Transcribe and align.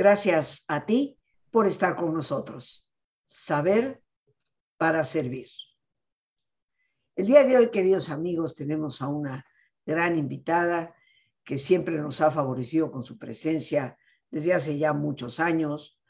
Gracias 0.00 0.64
a 0.66 0.86
ti 0.86 1.18
por 1.50 1.66
estar 1.66 1.94
con 1.94 2.14
nosotros. 2.14 2.88
Saber 3.26 4.02
para 4.78 5.04
servir. 5.04 5.48
El 7.14 7.26
día 7.26 7.44
de 7.44 7.58
hoy, 7.58 7.70
queridos 7.70 8.08
amigos, 8.08 8.54
tenemos 8.54 9.02
a 9.02 9.08
una 9.08 9.44
gran 9.84 10.16
invitada 10.16 10.94
que 11.44 11.58
siempre 11.58 11.98
nos 11.98 12.22
ha 12.22 12.30
favorecido 12.30 12.90
con 12.90 13.02
su 13.02 13.18
presencia 13.18 13.98
desde 14.30 14.54
hace 14.54 14.78
ya 14.78 14.94
muchos 14.94 15.38
años, 15.38 16.00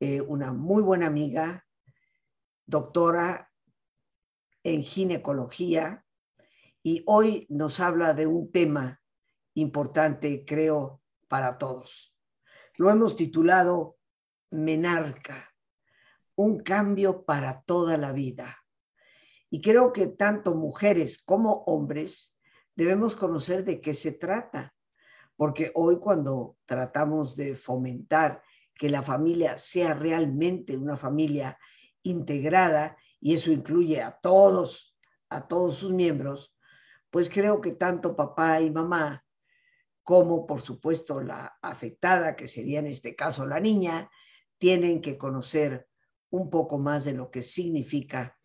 eh, 0.00 0.22
una 0.22 0.54
muy 0.54 0.82
buena 0.82 1.04
amiga, 1.04 1.66
doctora 2.64 3.52
en 4.62 4.82
ginecología, 4.82 6.02
y 6.82 7.02
hoy 7.04 7.46
nos 7.50 7.78
habla 7.78 8.14
de 8.14 8.26
un 8.26 8.50
tema 8.50 9.02
importante, 9.52 10.46
creo, 10.46 11.02
para 11.28 11.58
todos. 11.58 12.14
Lo 12.78 12.90
hemos 12.92 13.16
titulado 13.16 13.98
Menarca, 14.52 15.52
un 16.36 16.60
cambio 16.60 17.24
para 17.24 17.62
toda 17.62 17.96
la 17.96 18.12
vida. 18.12 18.56
Y 19.50 19.60
creo 19.60 19.92
que 19.92 20.06
tanto 20.06 20.54
mujeres 20.54 21.20
como 21.20 21.64
hombres 21.64 22.36
debemos 22.76 23.16
conocer 23.16 23.64
de 23.64 23.80
qué 23.80 23.94
se 23.94 24.12
trata, 24.12 24.76
porque 25.34 25.72
hoy 25.74 25.98
cuando 25.98 26.56
tratamos 26.66 27.34
de 27.34 27.56
fomentar 27.56 28.42
que 28.76 28.88
la 28.88 29.02
familia 29.02 29.58
sea 29.58 29.94
realmente 29.94 30.76
una 30.76 30.96
familia 30.96 31.58
integrada, 32.04 32.96
y 33.18 33.34
eso 33.34 33.50
incluye 33.50 34.00
a 34.00 34.12
todos, 34.12 34.96
a 35.30 35.48
todos 35.48 35.78
sus 35.78 35.92
miembros, 35.92 36.54
pues 37.10 37.28
creo 37.28 37.60
que 37.60 37.72
tanto 37.72 38.14
papá 38.14 38.60
y 38.60 38.70
mamá 38.70 39.24
como 40.08 40.46
por 40.46 40.62
supuesto 40.62 41.20
la 41.20 41.58
afectada, 41.60 42.34
que 42.34 42.46
sería 42.46 42.78
en 42.78 42.86
este 42.86 43.14
caso 43.14 43.46
la 43.46 43.60
niña, 43.60 44.10
tienen 44.56 45.02
que 45.02 45.18
conocer 45.18 45.86
un 46.30 46.48
poco 46.48 46.78
más 46.78 47.04
de 47.04 47.12
lo 47.12 47.30
que 47.30 47.42
significa 47.42 48.38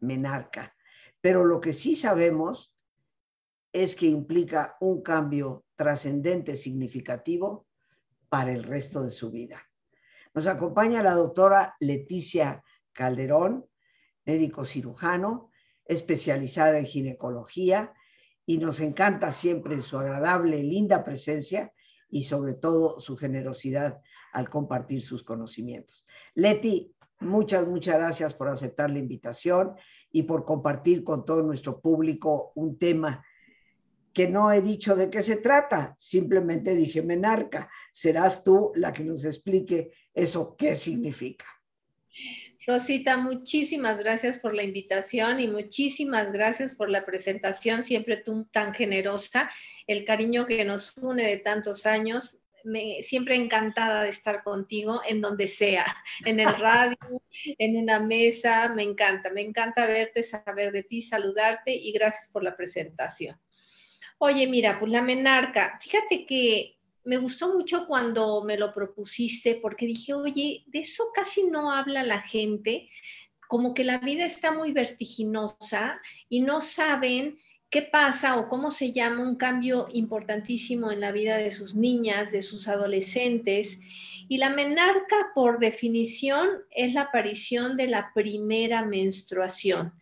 menarca. 0.00 0.74
Pero 1.20 1.44
lo 1.44 1.60
que 1.60 1.74
sí 1.74 1.94
sabemos 1.94 2.74
es 3.74 3.94
que 3.94 4.06
implica 4.06 4.78
un 4.80 5.02
cambio 5.02 5.66
trascendente, 5.76 6.56
significativo 6.56 7.66
para 8.30 8.50
el 8.50 8.62
resto 8.62 9.02
de 9.02 9.10
su 9.10 9.30
vida. 9.30 9.60
Nos 10.32 10.46
acompaña 10.46 11.02
la 11.02 11.12
doctora 11.12 11.76
Leticia 11.78 12.64
Calderón, 12.90 13.66
médico 14.24 14.64
cirujano, 14.64 15.50
especializada 15.84 16.78
en 16.78 16.86
ginecología 16.86 17.92
y 18.52 18.58
nos 18.58 18.80
encanta 18.80 19.32
siempre 19.32 19.80
su 19.80 19.96
agradable, 19.96 20.62
linda 20.62 21.02
presencia 21.04 21.72
y 22.10 22.24
sobre 22.24 22.52
todo 22.52 23.00
su 23.00 23.16
generosidad 23.16 24.02
al 24.30 24.50
compartir 24.50 25.00
sus 25.00 25.22
conocimientos. 25.22 26.06
Leti, 26.34 26.94
muchas, 27.20 27.66
muchas 27.66 27.96
gracias 27.96 28.34
por 28.34 28.48
aceptar 28.48 28.90
la 28.90 28.98
invitación 28.98 29.74
y 30.10 30.24
por 30.24 30.44
compartir 30.44 31.02
con 31.02 31.24
todo 31.24 31.42
nuestro 31.42 31.80
público 31.80 32.52
un 32.54 32.76
tema 32.76 33.24
que 34.12 34.28
no 34.28 34.52
he 34.52 34.60
dicho 34.60 34.96
de 34.96 35.08
qué 35.08 35.22
se 35.22 35.36
trata, 35.36 35.94
simplemente 35.96 36.74
dije 36.74 37.00
menarca. 37.00 37.70
Serás 37.90 38.44
tú 38.44 38.72
la 38.74 38.92
que 38.92 39.02
nos 39.02 39.24
explique 39.24 39.92
eso 40.12 40.56
qué 40.58 40.74
significa. 40.74 41.46
Rosita, 42.64 43.16
muchísimas 43.16 43.98
gracias 43.98 44.38
por 44.38 44.54
la 44.54 44.62
invitación 44.62 45.40
y 45.40 45.48
muchísimas 45.48 46.30
gracias 46.32 46.76
por 46.76 46.90
la 46.90 47.04
presentación, 47.04 47.82
siempre 47.82 48.18
tú 48.18 48.46
tan 48.52 48.72
generosa, 48.72 49.50
el 49.88 50.04
cariño 50.04 50.46
que 50.46 50.64
nos 50.64 50.96
une 50.96 51.26
de 51.26 51.38
tantos 51.38 51.86
años. 51.86 52.38
Me, 52.64 53.02
siempre 53.02 53.34
encantada 53.34 54.04
de 54.04 54.10
estar 54.10 54.44
contigo 54.44 55.02
en 55.08 55.20
donde 55.20 55.48
sea, 55.48 55.84
en 56.24 56.38
el 56.38 56.56
radio, 56.56 56.96
en 57.58 57.76
una 57.76 57.98
mesa, 57.98 58.68
me 58.68 58.84
encanta, 58.84 59.30
me 59.30 59.40
encanta 59.40 59.84
verte, 59.84 60.22
saber 60.22 60.70
de 60.70 60.84
ti, 60.84 61.02
saludarte 61.02 61.74
y 61.74 61.90
gracias 61.90 62.28
por 62.28 62.44
la 62.44 62.56
presentación. 62.56 63.36
Oye, 64.18 64.46
mira, 64.46 64.78
pues 64.78 64.92
la 64.92 65.02
menarca, 65.02 65.80
fíjate 65.82 66.24
que 66.24 66.78
me 67.04 67.16
gustó 67.16 67.52
mucho 67.52 67.86
cuando 67.86 68.42
me 68.44 68.56
lo 68.56 68.72
propusiste 68.72 69.56
porque 69.56 69.86
dije, 69.86 70.14
oye, 70.14 70.64
de 70.66 70.80
eso 70.80 71.04
casi 71.14 71.44
no 71.46 71.72
habla 71.72 72.02
la 72.02 72.20
gente, 72.20 72.88
como 73.48 73.74
que 73.74 73.84
la 73.84 73.98
vida 73.98 74.24
está 74.24 74.52
muy 74.52 74.72
vertiginosa 74.72 76.00
y 76.28 76.40
no 76.40 76.60
saben 76.60 77.38
qué 77.72 77.82
pasa 77.82 78.38
o 78.38 78.48
cómo 78.48 78.70
se 78.70 78.92
llama 78.92 79.22
un 79.22 79.36
cambio 79.36 79.88
importantísimo 79.92 80.92
en 80.92 81.00
la 81.00 81.10
vida 81.10 81.38
de 81.38 81.50
sus 81.50 81.74
niñas, 81.74 82.30
de 82.30 82.42
sus 82.42 82.68
adolescentes. 82.68 83.80
Y 84.28 84.38
la 84.38 84.50
menarca, 84.50 85.32
por 85.34 85.58
definición, 85.58 86.48
es 86.70 86.92
la 86.92 87.02
aparición 87.02 87.76
de 87.76 87.88
la 87.88 88.12
primera 88.14 88.84
menstruación. 88.84 89.94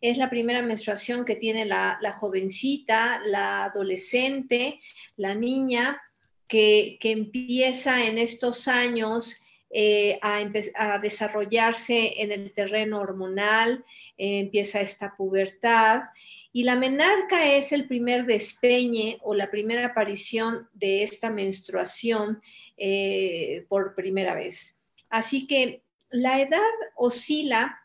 Es 0.00 0.16
la 0.16 0.30
primera 0.30 0.62
menstruación 0.62 1.24
que 1.24 1.34
tiene 1.34 1.64
la, 1.64 1.98
la 2.00 2.12
jovencita, 2.12 3.20
la 3.26 3.64
adolescente, 3.64 4.80
la 5.16 5.34
niña, 5.34 6.00
que, 6.48 6.98
empieza 7.02 8.06
en 8.06 8.18
estos 8.18 8.66
años 8.66 9.40
eh, 9.70 10.18
a, 10.22 10.98
desarrollarse 10.98 12.22
en 12.22 12.32
el 12.32 12.52
terreno 12.52 13.00
hormonal, 13.00 13.84
eh, 14.16 14.40
empieza 14.40 14.80
esta 14.80 15.14
pubertad. 15.16 16.04
Y 16.52 16.62
la 16.62 16.74
menarca 16.74 17.54
es 17.54 17.72
el 17.72 17.86
primer 17.86 18.24
despeñe 18.24 19.18
o 19.22 19.34
la 19.34 19.50
primera 19.50 19.86
aparición 19.86 20.68
de 20.72 21.02
esta 21.02 21.30
menstruación 21.30 22.40
eh, 22.78 23.66
por 23.68 23.94
primera 23.94 24.34
vez. 24.34 24.78
Así 25.10 25.46
que 25.46 25.82
la 26.10 26.40
edad 26.40 26.60
oscila 26.96 27.78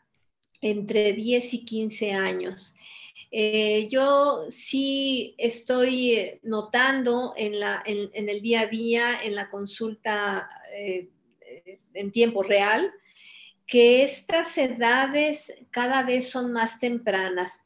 entre 0.62 1.12
10 1.12 1.54
y 1.54 1.64
15 1.66 2.12
años. 2.12 2.74
Eh, 3.36 3.88
yo 3.88 4.46
sí 4.50 5.34
estoy 5.38 6.12
eh, 6.12 6.40
notando 6.44 7.34
en, 7.36 7.52
el 8.14 8.40
día 8.40 8.60
a 8.60 8.66
día, 8.68 9.18
en 9.24 9.34
la 9.34 9.50
consulta 9.50 10.48
eh, 10.72 11.08
en 11.94 12.12
tiempo 12.12 12.44
real, 12.44 12.92
que 13.66 14.04
estas 14.04 14.56
edades 14.56 15.52
cada 15.72 16.04
vez 16.04 16.30
son 16.30 16.52
más 16.52 16.78
tempranas. 16.78 17.64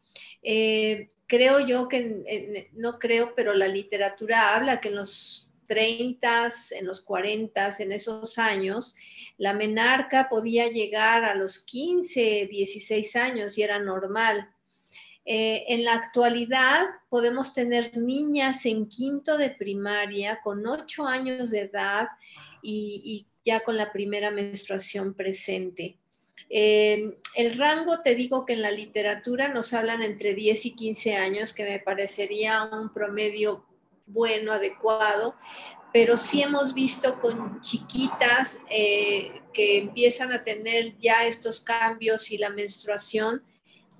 creo 1.26 1.60
yo 1.60 1.86
que, 1.86 2.70
no 2.72 2.98
creo, 2.98 3.34
pero 3.34 3.52
la 3.52 3.68
literatura 3.68 4.56
habla 4.56 4.80
que 4.80 4.88
en 4.88 4.94
los 4.94 5.50
30, 5.66 6.50
en 6.78 6.86
los 6.86 7.02
40, 7.02 7.74
en 7.80 7.92
esos 7.92 8.38
años, 8.38 8.96
la 9.36 9.52
menarca 9.52 10.30
podía 10.30 10.70
llegar 10.70 11.24
a 11.24 11.34
los 11.34 11.58
15, 11.58 12.48
16 12.50 13.16
años 13.16 13.58
y 13.58 13.62
era 13.64 13.78
normal 13.78 14.48
eh, 15.24 15.64
en 15.68 15.84
la 15.84 15.94
actualidad 15.94 16.86
podemos 17.08 17.52
tener 17.52 17.96
niñas 17.98 18.64
en 18.66 18.88
quinto 18.88 19.36
de 19.36 19.50
primaria 19.50 20.40
con 20.42 20.66
ocho 20.66 21.06
años 21.06 21.50
de 21.50 21.60
edad 21.60 22.08
y, 22.62 23.26
ya 23.44 23.60
con 23.60 23.76
la 23.76 23.92
primera 23.92 24.30
menstruación 24.30 25.14
presente. 25.14 25.98
Eh, 26.50 27.18
el 27.34 27.56
rango, 27.58 28.00
te 28.00 28.14
digo 28.14 28.46
que 28.46 28.54
en 28.54 28.62
la 28.62 28.70
literatura 28.70 29.48
nos 29.48 29.72
hablan 29.74 30.02
entre 30.02 30.34
10 30.34 30.66
y 30.66 30.74
15 30.74 31.16
años, 31.16 31.52
que 31.52 31.64
me 31.64 31.78
parecería 31.78 32.64
un 32.64 32.92
promedio 32.92 33.66
bueno, 34.06 34.52
adecuado, 34.52 35.34
pero 35.92 36.16
sí 36.16 36.42
hemos 36.42 36.74
visto 36.74 37.20
con 37.20 37.60
chiquitas 37.60 38.58
eh, 38.70 39.42
que 39.52 39.78
empiezan 39.78 40.32
a 40.32 40.44
tener 40.44 40.96
ya 40.98 41.26
estos 41.26 41.60
cambios 41.60 42.30
y 42.30 42.38
la 42.38 42.50
menstruación 42.50 43.42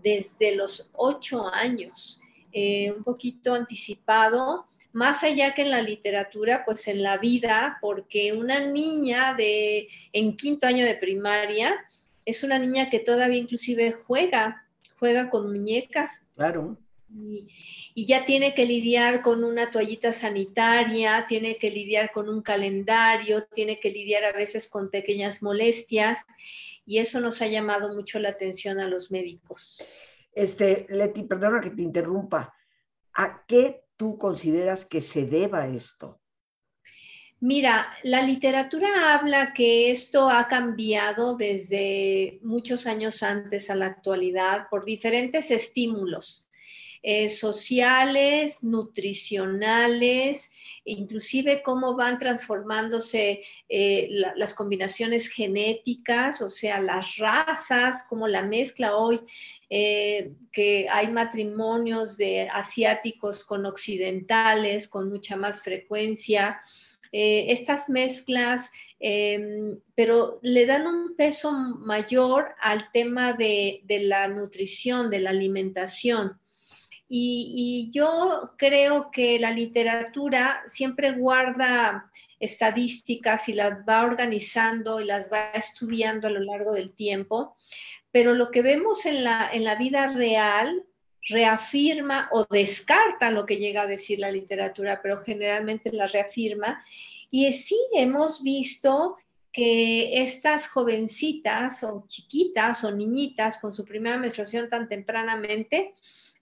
desde 0.02 0.54
los 0.54 0.90
ocho 0.94 1.46
años, 1.46 2.20
eh, 2.52 2.92
un 2.96 3.04
poquito 3.04 3.54
anticipado, 3.54 4.66
más 4.92 5.22
allá 5.22 5.54
que 5.54 5.62
en 5.62 5.70
la 5.70 5.82
literatura, 5.82 6.64
pues 6.64 6.88
en 6.88 7.02
la 7.02 7.18
vida, 7.18 7.78
porque 7.80 8.32
una 8.32 8.60
niña 8.60 9.34
de 9.34 9.88
en 10.12 10.36
quinto 10.36 10.66
año 10.66 10.84
de 10.84 10.94
primaria 10.94 11.76
es 12.24 12.42
una 12.42 12.58
niña 12.58 12.90
que 12.90 12.98
todavía 12.98 13.38
inclusive 13.38 13.92
juega, 13.92 14.66
juega 14.98 15.30
con 15.30 15.46
muñecas. 15.46 16.22
Claro. 16.34 16.76
Y, 17.10 17.46
y, 17.94 18.06
ya 18.06 18.26
tiene 18.26 18.54
que 18.54 18.66
lidiar 18.66 19.22
con 19.22 19.44
una 19.44 19.70
toallita 19.70 20.12
sanitaria, 20.12 21.26
tiene 21.26 21.56
que 21.56 21.70
lidiar 21.70 22.12
con 22.12 22.28
un 22.28 22.42
calendario, 22.42 23.44
tiene 23.54 23.80
que 23.80 23.90
lidiar 23.90 24.24
a 24.24 24.32
veces 24.32 24.68
con 24.68 24.90
pequeñas 24.90 25.42
molestias 25.42 26.18
y 26.88 27.00
eso 27.00 27.20
nos 27.20 27.42
ha 27.42 27.46
llamado 27.46 27.94
mucho 27.94 28.18
la 28.18 28.30
atención 28.30 28.80
a 28.80 28.88
los 28.88 29.10
médicos. 29.10 29.84
Este, 30.32 30.86
Leti, 30.88 31.24
perdona 31.24 31.60
que 31.60 31.68
te 31.68 31.82
interrumpa. 31.82 32.54
¿A 33.12 33.44
qué 33.46 33.84
tú 33.96 34.16
consideras 34.16 34.86
que 34.86 35.02
se 35.02 35.26
deba 35.26 35.68
esto? 35.68 36.22
Mira, 37.40 37.92
la 38.04 38.22
literatura 38.22 39.14
habla 39.14 39.52
que 39.52 39.90
esto 39.90 40.30
ha 40.30 40.48
cambiado 40.48 41.36
desde 41.36 42.40
muchos 42.42 42.86
años 42.86 43.22
antes 43.22 43.68
a 43.68 43.74
la 43.74 43.86
actualidad 43.86 44.68
por 44.70 44.86
diferentes 44.86 45.50
estímulos. 45.50 46.47
Eh, 47.02 47.28
sociales, 47.28 48.62
nutricionales, 48.62 50.50
inclusive 50.84 51.62
cómo 51.62 51.94
van 51.96 52.18
transformándose 52.18 53.42
eh, 53.68 54.08
las 54.36 54.54
combinaciones 54.54 55.28
genéticas, 55.28 56.40
o 56.42 56.48
sea, 56.48 56.80
las 56.80 57.16
razas, 57.16 58.04
como 58.08 58.26
la 58.28 58.42
mezcla 58.42 58.96
hoy, 58.96 59.20
eh, 59.70 60.32
que 60.50 60.88
hay 60.90 61.08
matrimonios 61.08 62.16
de 62.16 62.48
asiáticos 62.52 63.44
con 63.44 63.66
occidentales 63.66 64.88
con 64.88 65.08
mucha 65.08 65.36
más 65.36 65.62
frecuencia. 65.62 66.60
estas 67.10 67.88
mezclas 67.88 68.70
Em, 69.00 69.78
pero 69.94 70.40
le 70.42 70.66
dan 70.66 70.86
un 70.86 71.14
peso 71.14 71.52
mayor 71.52 72.54
al 72.60 72.90
tema 72.90 73.32
de, 73.32 73.82
la 73.86 74.26
nutrición, 74.28 75.08
de 75.10 75.20
la 75.20 75.30
alimentación. 75.30 76.38
Y, 77.08 77.90
yo 77.92 78.52
creo 78.58 79.10
que 79.10 79.38
la 79.38 79.50
literatura 79.50 80.62
siempre 80.68 81.12
guarda 81.12 82.10
estadísticas 82.38 83.48
y 83.48 83.54
las 83.54 83.78
va 83.88 84.04
organizando 84.04 85.00
y 85.00 85.04
las 85.04 85.32
va 85.32 85.50
estudiando 85.50 86.28
a 86.28 86.30
lo 86.30 86.40
largo 86.40 86.72
del 86.72 86.92
tiempo, 86.92 87.56
pero 88.12 88.34
lo 88.34 88.50
que 88.50 88.62
vemos 88.62 89.06
en 89.06 89.24
la, 89.24 89.48
en 89.52 89.64
la 89.64 89.74
vida 89.74 90.12
real 90.12 90.84
reafirma 91.28 92.28
o 92.32 92.46
descarta 92.48 93.30
lo 93.30 93.44
que 93.44 93.56
llega 93.56 93.82
a 93.82 93.86
decir 93.86 94.18
la 94.18 94.30
literatura, 94.30 95.00
pero 95.02 95.20
generalmente 95.22 95.92
la 95.92 96.06
reafirma. 96.06 96.84
Y 97.30 97.52
sí 97.52 97.76
hemos 97.94 98.42
visto 98.42 99.16
que 99.52 100.22
estas 100.22 100.68
jovencitas 100.68 101.82
o 101.82 102.04
chiquitas 102.06 102.84
o 102.84 102.92
niñitas 102.92 103.58
con 103.58 103.74
su 103.74 103.84
primera 103.84 104.16
menstruación 104.16 104.68
tan 104.68 104.88
tempranamente 104.88 105.94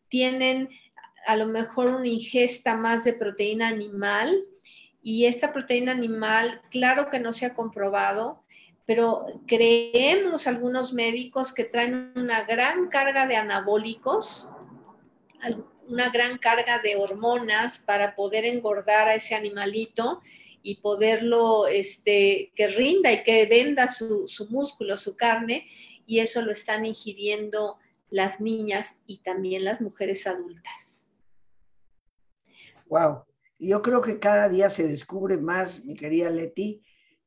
tienen 0.09 0.69
a 1.27 1.37
lo 1.37 1.47
mejor 1.47 1.89
una 1.89 2.07
ingesta 2.07 2.77
más 2.77 3.05
de 3.05 3.13
proteína 3.13 3.69
animal 3.69 4.45
y 5.03 5.27
esta 5.27 5.53
proteína 5.53 5.93
animal, 5.93 6.63
claro 6.71 7.11
que 7.11 7.19
no 7.19 7.33
se 7.33 7.47
ha 7.47 7.55
comprobado, 7.55 8.43
pero 8.87 9.27
creemos 9.47 10.47
algunos 10.47 10.93
médicos 10.93 11.53
que 11.53 11.65
traen 11.65 12.13
una 12.15 12.45
gran 12.45 12.89
carga 12.89 13.27
de 13.27 13.37
anabólicos, 13.37 14.49
una 15.89 16.11
gran 16.11 16.39
carga 16.39 16.79
de 16.79 16.97
hormonas 16.97 17.79
para 17.79 18.15
poder 18.15 18.45
engordar 18.45 19.09
a 19.09 19.15
ese 19.15 19.35
animalito 19.35 20.23
y 20.63 20.77
poderlo, 20.77 21.69
este, 21.69 22.51
que 22.57 22.67
rinda 22.69 23.13
y 23.13 23.23
que 23.23 23.47
venda 23.47 23.89
su, 23.89 24.27
músculo, 24.51 24.97
su 24.97 25.17
carne, 25.17 25.69
y 26.07 26.19
eso 26.19 26.43
lo 26.43 26.51
están 26.51 26.85
ingiriendo 26.85 27.79
las 28.11 28.41
niñas 28.41 28.99
y 29.07 29.19
también 29.19 29.65
las 29.65 29.81
mujeres 29.81 30.27
adultas. 30.27 31.09
Wow, 32.89 33.25
yo 33.59 33.83
creo 33.83 34.01
que 34.01 34.19
cada 34.19 34.49
día 34.49 34.71
se 34.71 34.87
descubre 34.87 35.37
más, 35.39 35.85
mi 35.85 35.95
querida 35.95 36.31
Leti, 36.31 36.83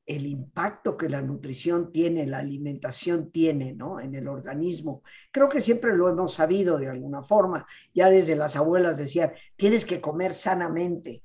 el 0.05 0.25
impacto 0.25 0.97
que 0.97 1.09
la 1.09 1.21
nutrición 1.21 1.91
tiene, 1.91 2.25
la 2.25 2.39
alimentación 2.39 3.29
tiene, 3.29 3.73
¿no? 3.73 3.99
En 3.99 4.15
el 4.15 4.27
organismo. 4.27 5.03
Creo 5.31 5.49
que 5.49 5.61
siempre 5.61 5.95
lo 5.95 6.09
hemos 6.09 6.33
sabido 6.33 6.79
de 6.79 6.87
alguna 6.87 7.21
forma. 7.21 7.67
Ya 7.93 8.09
desde 8.09 8.35
las 8.35 8.55
abuelas 8.55 8.97
decían, 8.97 9.33
tienes 9.55 9.85
que 9.85 10.01
comer 10.01 10.33
sanamente 10.33 11.21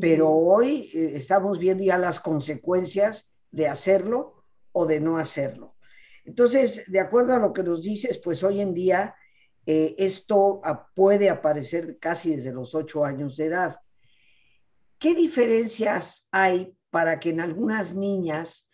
pero 0.00 0.30
hoy 0.30 0.90
eh, 0.94 1.12
estamos 1.14 1.58
viendo 1.58 1.84
ya 1.84 1.98
las 1.98 2.20
consecuencias 2.20 3.30
de 3.50 3.68
hacerlo 3.68 4.44
o 4.72 4.86
de 4.86 5.00
no 5.00 5.18
hacerlo. 5.18 5.74
Entonces, 6.24 6.84
de 6.86 7.00
acuerdo 7.00 7.34
a 7.34 7.38
lo 7.38 7.52
que 7.52 7.62
nos 7.62 7.82
dices, 7.82 8.18
pues 8.18 8.42
hoy 8.42 8.60
en 8.60 8.74
día 8.74 9.14
eh, 9.66 9.94
esto 9.98 10.60
puede 10.94 11.30
aparecer 11.30 11.98
casi 11.98 12.36
desde 12.36 12.52
los 12.52 12.74
ocho 12.74 13.04
años 13.04 13.36
de 13.36 13.46
edad. 13.46 13.80
¿Qué 14.98 15.14
diferencias 15.14 16.28
hay 16.30 16.76
para 16.90 17.18
que 17.18 17.30
en 17.30 17.40
algunas 17.40 17.94
niñas 17.94 18.68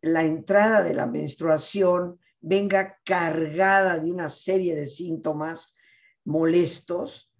la 0.00 0.24
entrada 0.24 0.82
de 0.82 0.94
la 0.94 1.06
menstruación 1.06 2.18
venga 2.40 2.98
cargada 3.04 3.98
de 3.98 4.10
una 4.10 4.28
serie 4.28 4.74
de 4.74 4.86
síntomas 4.86 5.74
molestos 6.24 7.30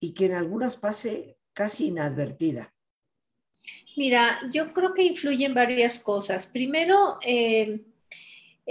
y 0.00 0.12
que 0.14 0.26
en 0.26 0.34
algunas 0.34 0.76
pase 0.76 1.38
casi 1.52 1.88
inadvertida? 1.88 2.74
Mira, 3.96 4.40
yo 4.52 4.72
creo 4.72 4.94
que 4.94 5.02
influyen 5.02 5.52
varias 5.52 5.98
cosas. 5.98 6.46
Primero, 6.46 7.18
eh, 7.22 7.84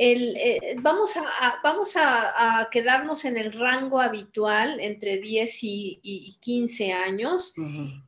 eh, 0.02 0.76
vamos, 0.82 1.18
a, 1.18 1.60
vamos 1.62 1.96
a, 1.96 2.70
quedarnos 2.72 3.26
en 3.26 3.38
el 3.38 3.52
rango 3.52 4.00
habitual 4.00 4.80
entre 4.80 5.18
10 5.18 5.58
y, 5.64 6.38
15 6.40 6.94
años. 6.94 7.54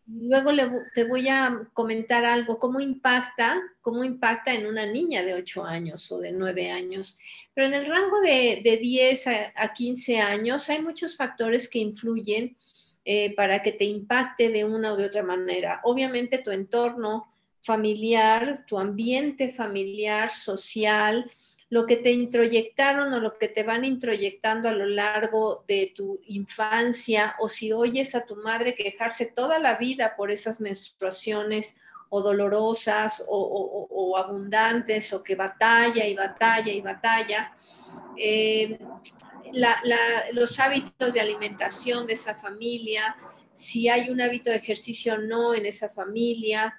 Luego 0.07 0.51
te 0.95 1.03
voy 1.03 1.27
a 1.27 1.67
comentar 1.73 2.23
algo, 2.23 2.59
cómo 2.59 2.79
impacta, 2.79 3.61
cómo 3.81 4.03
impacta 4.03 4.53
en 4.53 4.67
una 4.67 4.85
niña 4.85 5.23
de 5.23 5.33
8 5.33 5.65
años 5.65 6.11
o 6.11 6.19
de 6.19 6.31
9 6.31 6.71
años. 6.71 7.17
Pero 7.53 7.67
en 7.67 7.73
el 7.73 7.85
rango 7.87 8.21
de, 8.21 8.61
de 8.63 8.77
10 8.77 9.27
a, 9.27 9.53
a 9.55 9.73
15 9.73 10.19
años 10.19 10.69
hay 10.69 10.81
muchos 10.81 11.17
factores 11.17 11.67
que 11.67 11.79
influyen 11.79 12.55
eh, 13.03 13.33
para 13.35 13.63
que 13.63 13.71
te 13.71 13.85
impacte 13.85 14.49
de 14.49 14.63
una 14.63 14.93
o 14.93 14.95
de 14.95 15.05
otra 15.05 15.23
manera. 15.23 15.81
Obviamente 15.83 16.37
tu 16.37 16.51
entorno 16.51 17.33
familiar, 17.63 18.63
tu 18.67 18.77
ambiente 18.77 19.51
familiar, 19.53 20.29
social, 20.29 21.29
lo 21.71 21.85
que 21.85 21.95
te 21.95 22.11
introyectaron 22.11 23.13
o 23.13 23.21
lo 23.21 23.37
que 23.37 23.47
te 23.47 23.63
van 23.63 23.85
introyectando 23.85 24.67
a 24.67 24.73
lo 24.73 24.85
largo 24.85 25.63
de 25.69 25.93
tu 25.95 26.19
infancia, 26.25 27.33
o 27.39 27.47
si 27.47 27.71
oyes 27.71 28.13
a 28.13 28.25
tu 28.25 28.35
madre 28.35 28.75
quejarse 28.75 29.27
toda 29.27 29.57
la 29.57 29.77
vida 29.77 30.17
por 30.17 30.31
esas 30.31 30.59
menstruaciones 30.59 31.77
o 32.09 32.21
dolorosas 32.21 33.23
o, 33.25 34.17
abundantes, 34.17 35.13
o 35.13 35.23
que 35.23 35.35
batalla 35.35 36.05
y 36.05 36.13
batalla 36.13 36.73
y 36.73 36.81
batalla, 36.81 37.53
eh, 38.17 38.77
los 40.33 40.59
hábitos 40.59 41.13
de 41.13 41.21
alimentación 41.21 42.05
de 42.05 42.13
esa 42.13 42.35
familia, 42.35 43.15
si 43.53 43.87
hay 43.87 44.09
un 44.09 44.19
hábito 44.19 44.49
de 44.49 44.57
ejercicio 44.57 45.13
o 45.13 45.19
no 45.19 45.53
en 45.53 45.65
esa 45.65 45.87
familia, 45.87 46.77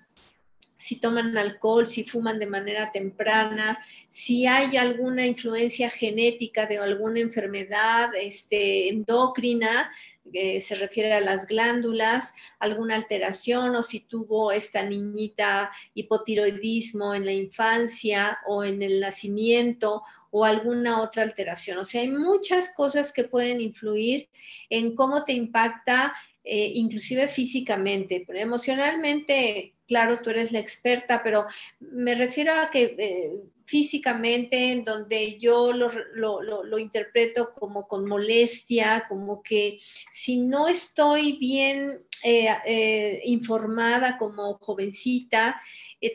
si 0.83 0.97
toman 0.99 1.39
alcohol, 1.39 1.87
si 1.87 2.03
fuman 2.03 2.41
de 2.41 2.49
manera 2.49 2.91
temprana, 2.91 3.79
si 4.11 4.49
hay 4.49 4.77
alguna 4.77 5.25
influencia 5.25 5.89
genética 5.91 6.67
de 6.67 6.79
alguna 6.79 7.21
enfermedad 7.21 8.11
este, 8.17 8.89
endocrina, 8.89 9.93
eh, 10.33 10.61
se 10.61 10.75
refiere 10.75 11.13
a 11.13 11.21
las 11.21 11.47
glándulas, 11.47 12.35
alguna 12.59 12.97
alteración 12.97 13.77
o 13.77 13.85
si 13.85 14.01
tuvo 14.01 14.51
esta 14.51 14.83
niñita 14.83 15.71
hipotiroidismo 15.95 17.15
en 17.15 17.27
la 17.27 17.33
infancia 17.33 18.39
o 18.49 18.65
en 18.65 18.83
el 18.83 18.99
nacimiento 18.99 20.03
o 20.33 20.45
alguna 20.45 21.01
otra 21.01 21.23
alteración. 21.23 21.79
O 21.79 21.85
sea, 21.85 22.01
hay 22.01 22.11
muchas 22.11 22.73
cosas 22.75 23.13
que 23.13 23.23
pueden 23.23 23.61
influir 23.61 24.29
en 24.69 24.97
cómo 24.97 25.23
te 25.23 25.33
impacta, 25.33 26.13
eh, 26.43 26.73
inclusive 26.75 27.29
físicamente, 27.29 28.25
pero 28.27 28.41
emocionalmente, 28.41 29.75
claro, 29.93 30.21
tú 30.23 30.31
eres 30.31 30.51
la 30.53 30.59
experta, 30.59 31.23
pero 31.23 31.45
me 31.79 32.15
refiero 32.15 32.55
a 32.55 32.71
que 32.71 32.97
eh, 32.99 33.33
físicamente, 33.67 34.73
en 34.73 34.85
donde 34.85 35.39
yo 35.39 35.75
lo, 35.75 36.79
interpreto 36.79 37.53
como 37.53 37.87
con 37.87 38.09
molestia, 38.09 39.05
como 39.07 39.43
que 39.43 39.79
si 40.11 40.39
no 40.39 40.67
estoy 40.67 41.37
bien 41.37 41.99
eh, 42.25 43.21
informada 43.27 44.17
como 44.17 44.55
jovencita, 44.55 45.61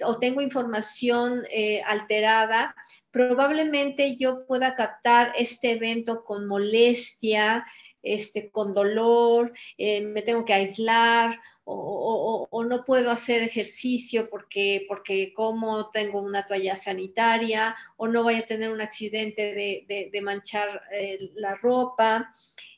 o 0.03 0.17
tengo 0.17 0.41
información 0.41 1.43
alterada, 1.85 2.75
probablemente 3.11 4.17
yo 4.17 4.47
pueda 4.47 4.73
captar 4.73 5.33
este 5.37 5.71
evento 5.73 6.23
con 6.25 6.47
molestia, 6.47 7.63
este, 8.07 8.49
con 8.49 8.73
dolor, 8.73 9.53
eh, 9.77 10.01
me 10.01 10.21
tengo 10.21 10.45
que 10.45 10.53
aislar 10.53 11.39
o, 11.69 12.63
no 12.63 12.85
puedo 12.85 13.11
hacer 13.11 13.43
ejercicio 13.43 14.29
porque, 14.29 14.85
porque 14.87 15.33
como 15.33 15.89
tengo 15.89 16.21
una 16.21 16.47
toalla 16.47 16.77
sanitaria 16.77 17.75
o 17.97 18.07
no 18.07 18.23
voy 18.23 18.35
a 18.35 18.47
tener 18.47 18.71
un 18.71 18.79
accidente 18.79 19.53
de, 19.53 20.21
manchar 20.21 20.81
eh, 20.91 21.31
la 21.35 21.55
ropa. 21.55 22.33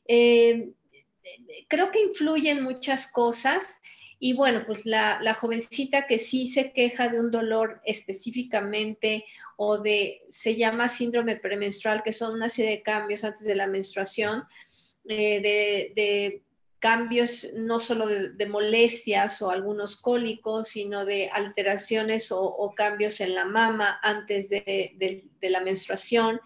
Eh, 0.07 0.71
creo 1.67 1.91
que 1.91 2.01
influyen 2.01 2.63
muchas 2.63 3.11
cosas 3.11 3.79
y 4.19 4.33
bueno, 4.33 4.63
pues 4.65 4.85
la, 4.85 5.33
jovencita 5.39 6.07
que 6.07 6.17
sí 6.17 6.49
se 6.49 6.73
queja 6.73 7.07
de 7.07 7.19
un 7.19 7.31
dolor 7.31 7.81
específicamente 7.85 9.23
o 9.55 9.77
de, 9.77 10.23
se 10.29 10.55
llama 10.55 10.89
síndrome 10.89 11.37
premenstrual, 11.37 12.03
que 12.03 12.11
son 12.11 12.33
una 12.33 12.49
serie 12.49 12.71
de 12.71 12.81
cambios 12.81 13.23
antes 13.23 13.45
de 13.45 13.55
la 13.55 13.67
menstruación, 13.67 14.43
eh, 15.07 15.93
de, 15.95 16.43
cambios 16.79 17.47
no 17.55 17.79
solo 17.79 18.07
de, 18.07 18.45
molestias 18.47 19.41
o 19.41 19.49
algunos 19.49 19.97
cólicos, 19.97 20.69
sino 20.69 21.05
de 21.05 21.29
alteraciones 21.31 22.31
o, 22.31 22.73
cambios 22.75 23.19
en 23.19 23.35
la 23.35 23.45
mama 23.45 23.99
antes 24.01 24.49
de, 24.49 25.25
la 25.41 25.61
menstruación, 25.61 26.39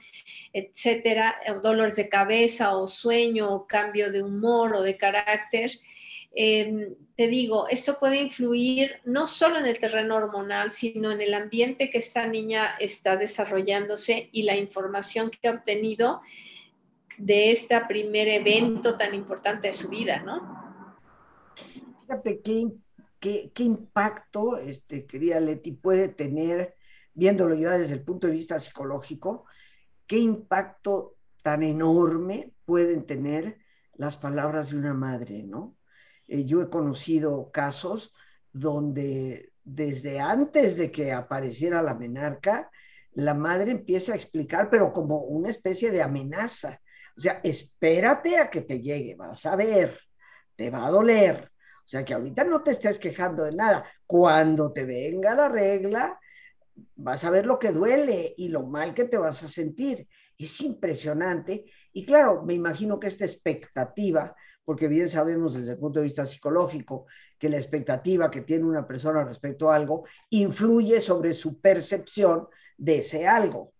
etcétera, 0.51 1.35
dolores 1.61 1.95
de 1.95 2.09
cabeza 2.09 2.75
o 2.75 2.87
sueño 2.87 3.53
o 3.53 3.67
cambio 3.67 4.11
de 4.11 4.23
humor 4.23 4.75
o 4.75 4.81
de 4.81 4.97
carácter. 4.97 5.71
Em, 6.35 6.95
te 7.15 7.27
digo, 7.27 7.67
esto 7.69 7.99
puede 7.99 8.17
influir 8.17 9.01
no 9.05 9.27
solo 9.27 9.59
en 9.59 9.67
el 9.67 9.77
terreno 9.77 10.15
hormonal, 10.15 10.71
sino 10.71 11.11
en 11.11 11.21
el 11.21 11.35
ambiente 11.35 11.91
que 11.91 11.99
esta 11.99 12.25
niña 12.25 12.75
está 12.79 13.17
desarrollándose 13.17 14.29
y 14.31 14.43
la 14.43 14.55
información 14.55 15.29
que 15.29 15.47
ha 15.47 15.51
obtenido 15.51 16.21
de 17.17 17.51
este 17.51 17.79
primer 17.87 18.27
evento 18.27 18.97
tan 18.97 19.13
importante 19.13 19.67
de 19.67 19.73
su 19.73 19.89
vida, 19.89 20.21
¿no? 20.21 20.63
Fíjate 22.01 22.41
qué, 22.41 22.67
qué, 23.19 23.63
impacto, 23.63 24.57
este, 24.57 25.05
querida 25.05 25.39
Leti, 25.39 25.71
puede 25.71 26.09
tener, 26.09 26.75
viéndolo 27.13 27.55
yo 27.55 27.69
desde 27.71 27.93
el 27.95 28.03
punto 28.03 28.27
de 28.27 28.33
vista 28.33 28.59
psicológico, 28.59 29.45
qué 30.07 30.17
impacto 30.17 31.15
tan 31.41 31.63
enorme 31.63 32.53
pueden 32.65 33.05
tener 33.05 33.59
las 33.95 34.17
palabras 34.17 34.71
de 34.71 34.77
una 34.77 34.93
madre, 34.93 35.43
¿no? 35.43 35.75
Eh, 36.27 36.45
yo 36.45 36.61
he 36.61 36.69
conocido 36.69 37.51
casos 37.51 38.13
donde 38.51 39.53
desde 39.63 40.19
antes 40.19 40.77
de 40.77 40.91
que 40.91 41.13
apareciera 41.13 41.81
la 41.81 41.93
menarca, 41.93 42.69
la 43.13 43.33
madre 43.33 43.71
empieza 43.71 44.13
a 44.13 44.15
explicar, 44.15 44.69
pero 44.69 44.91
como 44.91 45.19
una 45.19 45.49
especie 45.49 45.91
de 45.91 46.01
amenaza. 46.01 46.81
O 47.15 47.21
sea, 47.21 47.39
espérate 47.43 48.37
a 48.37 48.49
que 48.49 48.61
te 48.61 48.79
llegue, 48.79 49.15
vas 49.15 49.45
a 49.45 49.55
ver, 49.55 49.99
te 50.55 50.69
va 50.69 50.87
a 50.87 50.91
doler. 50.91 51.49
O 51.85 51.87
sea, 51.87 52.03
que 52.05 52.13
ahorita 52.13 52.43
no 52.43 52.63
te 52.63 52.71
estés 52.71 52.97
quejando 52.97 53.43
de 53.43 53.51
nada. 53.51 53.85
Cuando 54.05 54.71
te 54.71 54.85
venga 54.85 55.35
la 55.35 55.49
regla, 55.49 56.19
vas 56.95 57.23
a 57.23 57.29
ver 57.29 57.45
lo 57.45 57.59
que 57.59 57.71
duele 57.71 58.33
y 58.37 58.47
lo 58.47 58.63
mal 58.63 58.93
que 58.93 59.03
te 59.05 59.17
vas 59.17 59.43
a 59.43 59.49
sentir. 59.49 60.07
Es 60.37 60.61
impresionante. 60.61 61.65
Y 61.91 62.05
claro, 62.05 62.43
me 62.43 62.53
imagino 62.53 62.99
que 62.99 63.07
esta 63.07 63.25
expectativa, 63.25 64.35
porque 64.63 64.87
bien 64.87 65.09
sabemos 65.09 65.53
desde 65.53 65.73
el 65.73 65.77
punto 65.77 65.99
de 65.99 66.05
vista 66.05 66.25
psicológico 66.25 67.05
que 67.37 67.49
la 67.49 67.57
expectativa 67.57 68.31
que 68.31 68.41
tiene 68.41 68.65
una 68.65 68.87
persona 68.87 69.23
respecto 69.23 69.69
a 69.69 69.75
algo 69.75 70.05
influye 70.29 71.01
sobre 71.01 71.33
su 71.33 71.59
percepción 71.59 72.47
de 72.77 72.99
ese 72.99 73.27
algo. 73.27 73.72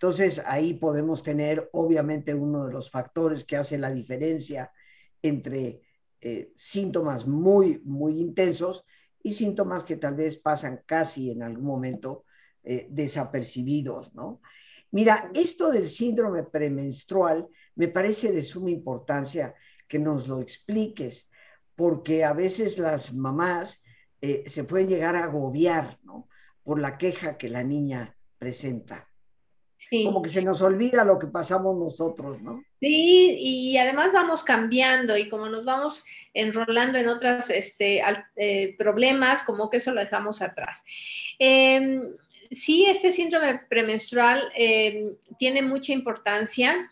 Entonces, 0.00 0.42
ahí 0.46 0.72
podemos 0.72 1.22
tener, 1.22 1.68
obviamente, 1.74 2.32
uno 2.32 2.64
de 2.64 2.72
los 2.72 2.90
factores 2.90 3.44
que 3.44 3.58
hace 3.58 3.76
la 3.76 3.92
diferencia 3.92 4.72
entre 5.20 5.82
eh, 6.22 6.54
síntomas 6.56 7.26
muy, 7.26 7.82
muy 7.84 8.18
intensos 8.18 8.86
y 9.22 9.32
síntomas 9.32 9.84
que 9.84 9.96
tal 9.96 10.14
vez 10.14 10.38
pasan 10.38 10.84
casi 10.86 11.30
en 11.30 11.42
algún 11.42 11.66
momento 11.66 12.24
eh, 12.62 12.86
desapercibidos, 12.88 14.14
¿no? 14.14 14.40
Mira, 14.90 15.30
esto 15.34 15.70
del 15.70 15.90
síndrome 15.90 16.44
premenstrual 16.44 17.46
me 17.74 17.88
parece 17.88 18.32
de 18.32 18.40
suma 18.40 18.70
importancia 18.70 19.54
que 19.86 19.98
nos 19.98 20.26
lo 20.28 20.40
expliques, 20.40 21.28
porque 21.76 22.24
a 22.24 22.32
veces 22.32 22.78
las 22.78 23.12
mamás 23.12 23.82
eh, 24.22 24.44
se 24.46 24.64
pueden 24.64 24.88
llegar 24.88 25.14
a 25.14 25.24
agobiar, 25.24 25.98
¿no? 26.04 26.26
Por 26.62 26.80
la 26.80 26.96
queja 26.96 27.36
que 27.36 27.50
la 27.50 27.62
niña 27.62 28.16
presenta. 28.38 29.09
Como 30.04 30.22
que 30.22 30.28
se 30.28 30.42
nos 30.42 30.60
olvida 30.62 31.04
lo 31.04 31.18
que 31.18 31.26
pasamos 31.26 31.76
nosotros, 31.76 32.40
¿no? 32.42 32.62
Sí, 32.80 33.36
y 33.38 33.76
además 33.78 34.12
vamos 34.12 34.44
cambiando 34.44 35.16
y 35.16 35.28
como 35.28 35.48
nos 35.48 35.64
vamos 35.64 36.04
enrolando 36.34 36.98
en 36.98 37.08
otros 37.08 37.50
este, 37.50 38.02
eh, 38.36 38.76
problemas, 38.78 39.42
como 39.42 39.70
que 39.70 39.78
eso 39.78 39.92
lo 39.92 40.00
dejamos 40.00 40.42
atrás. 40.42 40.82
Em, 41.38 42.02
sí, 42.50 42.86
este 42.86 43.10
síndrome 43.10 43.62
premenstrual 43.68 44.52
em, 44.54 45.16
tiene 45.38 45.62
mucha 45.62 45.92
importancia. 45.92 46.90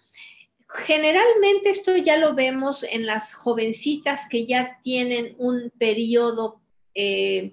Generalmente 0.68 1.71
esto 1.71 1.97
ya 1.97 2.16
lo 2.16 2.35
vemos 2.35 2.83
en 2.83 3.07
las 3.07 3.35
jovencitas 3.35 4.28
que 4.28 4.47
ya 4.47 4.78
tienen 4.83 5.35
un 5.38 5.71
periodo 5.78 6.61
eh, 6.95 7.52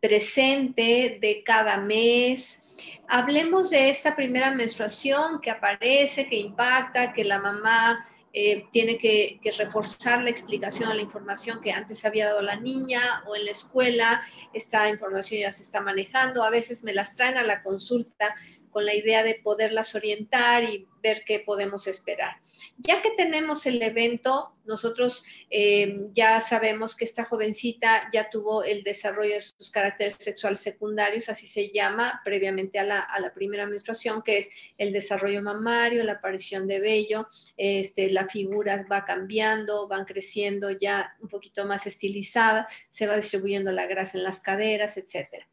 presente 0.00 1.18
de 1.20 1.42
cada 1.44 1.76
mes, 1.76 2.62
Hablemos 3.08 3.70
de 3.70 3.90
esta 3.90 4.14
primera 4.14 4.52
menstruación 4.52 5.40
que 5.40 5.50
aparece, 5.50 6.28
que 6.28 6.36
impacta, 6.36 7.12
que 7.12 7.24
la 7.24 7.40
mamá 7.40 8.06
eh, 8.32 8.66
tiene 8.70 8.96
que, 8.96 9.40
reforzar 9.58 10.22
la 10.22 10.30
explicación 10.30 10.94
la 10.94 11.02
información 11.02 11.60
que 11.60 11.72
antes 11.72 12.04
había 12.04 12.26
dado 12.26 12.42
la 12.42 12.54
niña 12.54 13.24
o 13.26 13.34
en 13.34 13.44
la 13.44 13.50
escuela, 13.50 14.22
esta 14.52 14.88
información 14.88 15.40
ya 15.40 15.52
se 15.52 15.64
está 15.64 15.80
manejando, 15.80 16.44
a 16.44 16.50
veces 16.50 16.84
me 16.84 16.94
las 16.94 17.16
traen 17.16 17.36
a 17.36 17.42
la 17.42 17.62
consulta 17.64 18.36
con 18.70 18.86
la 18.86 18.94
idea 18.94 19.22
de 19.22 19.34
poderlas 19.34 19.94
orientar 19.94 20.64
y 20.64 20.86
ver 21.02 21.22
qué 21.24 21.40
podemos 21.40 21.86
esperar. 21.86 22.34
Ya 22.78 23.02
que 23.02 23.10
tenemos 23.10 23.66
el 23.66 23.80
evento, 23.82 24.52
nosotros 24.64 25.24
eh, 25.50 26.06
ya 26.12 26.40
sabemos 26.40 26.96
que 26.96 27.04
esta 27.04 27.24
jovencita 27.24 28.08
ya 28.12 28.30
tuvo 28.30 28.62
el 28.64 28.82
desarrollo 28.82 29.34
de 29.34 29.42
sus 29.42 29.70
caracteres 29.70 30.16
sexuales 30.18 30.60
secundarios, 30.60 31.28
así 31.28 31.46
se 31.46 31.70
llama, 31.70 32.20
previamente 32.24 32.78
a 32.78 32.84
la, 32.84 33.32
primera 33.34 33.66
menstruación, 33.66 34.22
que 34.22 34.38
es 34.38 34.50
el 34.78 34.92
desarrollo 34.92 35.42
mamario, 35.42 36.04
la 36.04 36.12
aparición 36.12 36.66
de 36.66 36.80
vello, 36.80 37.28
este, 37.56 38.10
la 38.10 38.28
figura 38.28 38.84
va 38.90 39.04
cambiando, 39.04 39.88
van 39.88 40.04
creciendo 40.04 40.70
ya 40.70 41.16
un 41.20 41.28
poquito 41.28 41.66
más 41.66 41.86
estilizada, 41.86 42.66
se 42.88 43.06
va 43.06 43.16
distribuyendo 43.16 43.72
la 43.72 43.86
grasa 43.86 44.18
en 44.18 44.24
las 44.24 44.40
caderas, 44.40 44.96
etc. 44.96 45.44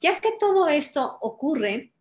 Ya 0.00 0.20
que 0.20 0.32
todo 0.38 0.68
esto 0.68 1.18
ocurre, 1.20 1.92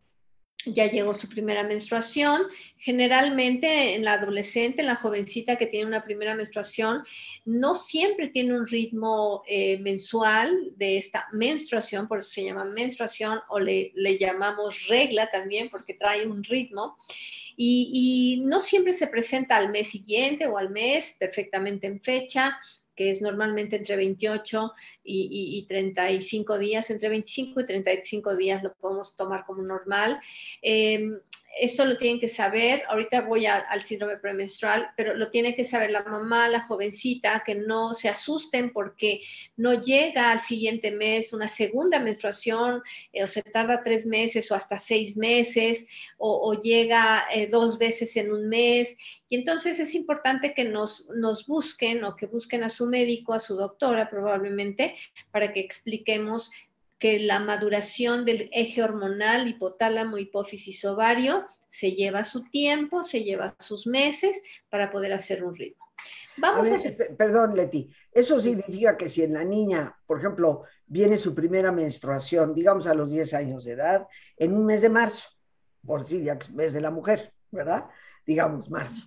ya 0.65 0.87
llegó 0.87 1.13
su 1.13 1.29
primera 1.29 1.63
menstruación. 1.63 2.43
Generalmente 2.77 3.95
en 3.95 4.03
la 4.03 4.13
adolescente, 4.13 4.81
en 4.81 4.87
la 4.87 4.95
jovencita 4.95 5.57
que 5.57 5.67
tiene 5.67 5.85
una 5.85 6.03
primera 6.03 6.35
menstruación, 6.35 7.03
no 7.45 7.75
siempre 7.75 8.29
tiene 8.29 8.53
un 8.53 8.67
ritmo 8.67 9.43
eh, 9.47 9.79
mensual 9.79 10.71
de 10.75 10.97
esta 10.97 11.27
menstruación, 11.31 12.07
por 12.07 12.19
eso 12.19 12.29
se 12.29 12.43
llama 12.43 12.65
menstruación 12.65 13.39
o 13.49 13.59
le, 13.59 13.93
llamamos 14.19 14.87
regla 14.87 15.29
también 15.31 15.69
porque 15.69 15.93
trae 15.93 16.27
un 16.27 16.43
ritmo. 16.43 16.97
Y 17.61 18.41
no 18.45 18.61
siempre 18.61 18.93
se 18.93 19.07
presenta 19.07 19.57
al 19.57 19.69
mes 19.69 19.89
siguiente 19.89 20.47
o 20.47 20.57
al 20.57 20.69
mes 20.69 21.17
perfectamente 21.19 21.87
en 21.87 21.99
fecha 21.99 22.57
que 22.99 23.11
es 23.11 23.21
normalmente 23.21 23.77
entre 23.77 23.95
28 23.95 24.73
y, 25.05 25.65
35 25.69 26.59
días, 26.59 26.89
entre 26.89 27.07
25 27.07 27.61
y 27.61 27.65
35 27.65 28.35
días 28.35 28.61
lo 28.61 28.73
podemos 28.73 29.15
tomar 29.15 29.45
como 29.45 29.61
normal. 29.61 30.19
Em, 30.61 31.17
esto 31.57 31.85
lo 31.85 31.97
tienen 31.97 32.19
que 32.19 32.27
saber, 32.27 32.83
ahorita 32.87 33.21
voy 33.21 33.45
al 33.45 33.81
síndrome 33.81 34.17
premenstrual, 34.17 34.89
pero 34.95 35.15
lo 35.15 35.29
tiene 35.29 35.55
que 35.55 35.65
saber 35.65 35.91
la 35.91 36.03
mamá, 36.03 36.47
la 36.47 36.61
jovencita, 36.61 37.43
que 37.45 37.55
no 37.55 37.93
se 37.93 38.07
asusten 38.07 38.71
porque 38.71 39.21
no 39.57 39.73
llega 39.81 40.31
al 40.31 40.41
siguiente 40.41 40.91
mes 40.91 41.33
una 41.33 41.47
segunda 41.47 41.99
menstruación 41.99 42.81
eh, 43.11 43.23
o 43.23 43.27
se 43.27 43.41
tarda 43.41 43.83
tres 43.83 44.05
meses 44.05 44.51
o 44.51 44.55
hasta 44.55 44.79
seis 44.79 45.17
meses 45.17 45.85
o, 46.17 46.53
llega 46.61 47.25
eh, 47.33 47.47
dos 47.47 47.77
veces 47.77 48.15
en 48.17 48.31
un 48.31 48.47
mes. 48.47 48.97
Y 49.29 49.35
entonces 49.35 49.79
es 49.79 49.93
importante 49.95 50.53
que 50.53 50.65
nos, 50.65 51.07
nos 51.09 51.45
busquen 51.45 52.03
o 52.03 52.15
que 52.15 52.25
busquen 52.25 52.63
a 52.63 52.69
su 52.69 52.87
médico, 52.87 53.33
a 53.33 53.39
su 53.39 53.55
doctora 53.55 54.09
probablemente, 54.09 54.95
para 55.31 55.53
que 55.53 55.59
expliquemos 55.59 56.51
que 56.99 57.19
la 57.19 57.39
maduración 57.39 58.25
del 58.25 58.49
eje 58.51 58.83
hormonal 58.83 59.47
hipotálamo, 59.47 60.17
hipófisis, 60.17 60.83
ovario 60.85 61.47
se 61.69 61.93
lleva 61.93 62.25
su 62.25 62.43
tiempo, 62.49 63.03
se 63.03 63.23
lleva 63.23 63.55
sus 63.59 63.87
meses 63.87 64.41
para 64.69 64.91
poder 64.91 65.13
hacer 65.13 65.43
un 65.43 65.55
ritmo. 65.55 65.85
Vamos 66.37 66.71
a, 66.71 67.15
Perdón, 67.17 67.55
Leti, 67.55 67.89
eso 68.11 68.39
significa 68.39 68.97
que 68.97 69.09
si 69.09 69.23
en 69.23 69.33
la 69.33 69.43
niña, 69.43 69.95
por 70.05 70.19
ejemplo, 70.19 70.63
viene 70.85 71.17
su 71.17 71.35
primera 71.35 71.71
menstruación, 71.71 72.53
digamos 72.53 72.87
a 72.87 72.93
los 72.93 73.11
10 73.11 73.33
años 73.33 73.65
de 73.65 73.73
edad, 73.73 74.07
en 74.37 74.53
un 74.53 74.65
mes 74.65 74.81
de 74.81 74.89
marzo, 74.89 75.29
por 75.85 76.05
si 76.05 76.23
ya 76.23 76.33
es 76.33 76.51
mes 76.51 76.73
de 76.73 76.81
la 76.81 76.91
mujer, 76.91 77.33
¿verdad? 77.51 77.85
Digamos 78.25 78.69
marzo. 78.69 79.05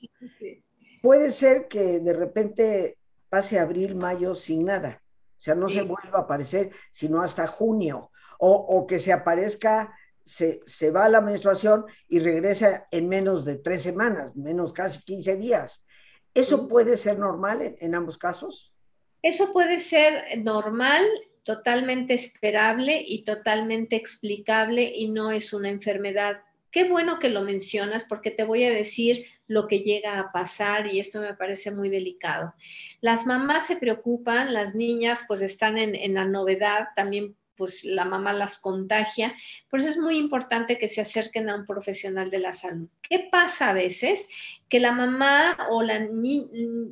Puede 1.02 1.30
ser 1.30 1.68
que 1.68 2.00
de 2.00 2.12
repente 2.12 2.98
pase 3.28 3.58
abril, 3.58 3.94
mayo 3.94 4.34
sin 4.34 4.66
nada. 4.66 5.01
O 5.42 5.44
sea, 5.44 5.56
no 5.56 5.68
se 5.68 5.82
vuelva 5.82 6.20
a 6.20 6.22
aparecer 6.22 6.70
sino 6.92 7.20
hasta 7.20 7.48
junio. 7.48 8.12
O, 8.38 8.86
que 8.86 9.00
se 9.00 9.12
aparezca, 9.12 9.92
se, 10.24 10.90
va 10.92 11.08
la 11.08 11.20
menstruación 11.20 11.84
y 12.08 12.20
regresa 12.20 12.86
en 12.92 13.08
menos 13.08 13.44
de 13.44 13.56
tres 13.56 13.82
semanas, 13.82 14.36
menos 14.36 14.72
casi 14.72 15.02
15 15.02 15.36
días. 15.36 15.84
¿Eso 16.32 16.68
puede 16.68 16.96
ser 16.96 17.18
normal 17.18 17.76
en, 17.80 17.94
ambos 17.96 18.18
casos? 18.18 18.72
Eso 19.20 19.52
puede 19.52 19.80
ser 19.80 20.38
normal, 20.38 21.04
totalmente 21.42 22.14
esperable 22.14 23.04
y 23.04 23.24
totalmente 23.24 23.96
explicable 23.96 24.92
y 24.94 25.08
no 25.08 25.32
es 25.32 25.52
una 25.52 25.70
enfermedad 25.70 26.44
Qué 26.72 26.84
bueno 26.84 27.18
que 27.18 27.28
lo 27.28 27.42
mencionas 27.42 28.04
porque 28.04 28.30
te 28.30 28.44
voy 28.44 28.64
a 28.64 28.72
decir 28.72 29.26
lo 29.46 29.68
que 29.68 29.80
llega 29.80 30.18
a 30.18 30.32
pasar 30.32 30.86
y 30.86 31.00
esto 31.00 31.20
me 31.20 31.34
parece 31.34 31.70
muy 31.70 31.90
delicado. 31.90 32.54
Las 33.02 33.26
mamás 33.26 33.66
se 33.66 33.76
preocupan, 33.76 34.54
las 34.54 34.74
niñas 34.74 35.20
pues 35.28 35.42
están 35.42 35.76
en, 35.76 36.14
la 36.14 36.24
novedad, 36.24 36.88
también 36.96 37.36
pues 37.56 37.84
la 37.84 38.06
mamá 38.06 38.32
las 38.32 38.58
contagia. 38.58 39.34
Por 39.68 39.80
eso 39.80 39.90
es 39.90 39.98
muy 39.98 40.16
importante 40.16 40.78
que 40.78 40.88
se 40.88 41.02
acerquen 41.02 41.50
a 41.50 41.56
un 41.56 41.66
profesional 41.66 42.30
de 42.30 42.38
la 42.38 42.54
salud. 42.54 42.88
¿Qué 43.02 43.28
pasa 43.30 43.68
a 43.68 43.74
veces? 43.74 44.30
Que 44.70 44.80
la 44.80 44.92
mamá 44.92 45.58
o 45.68 45.82
la, 45.82 46.08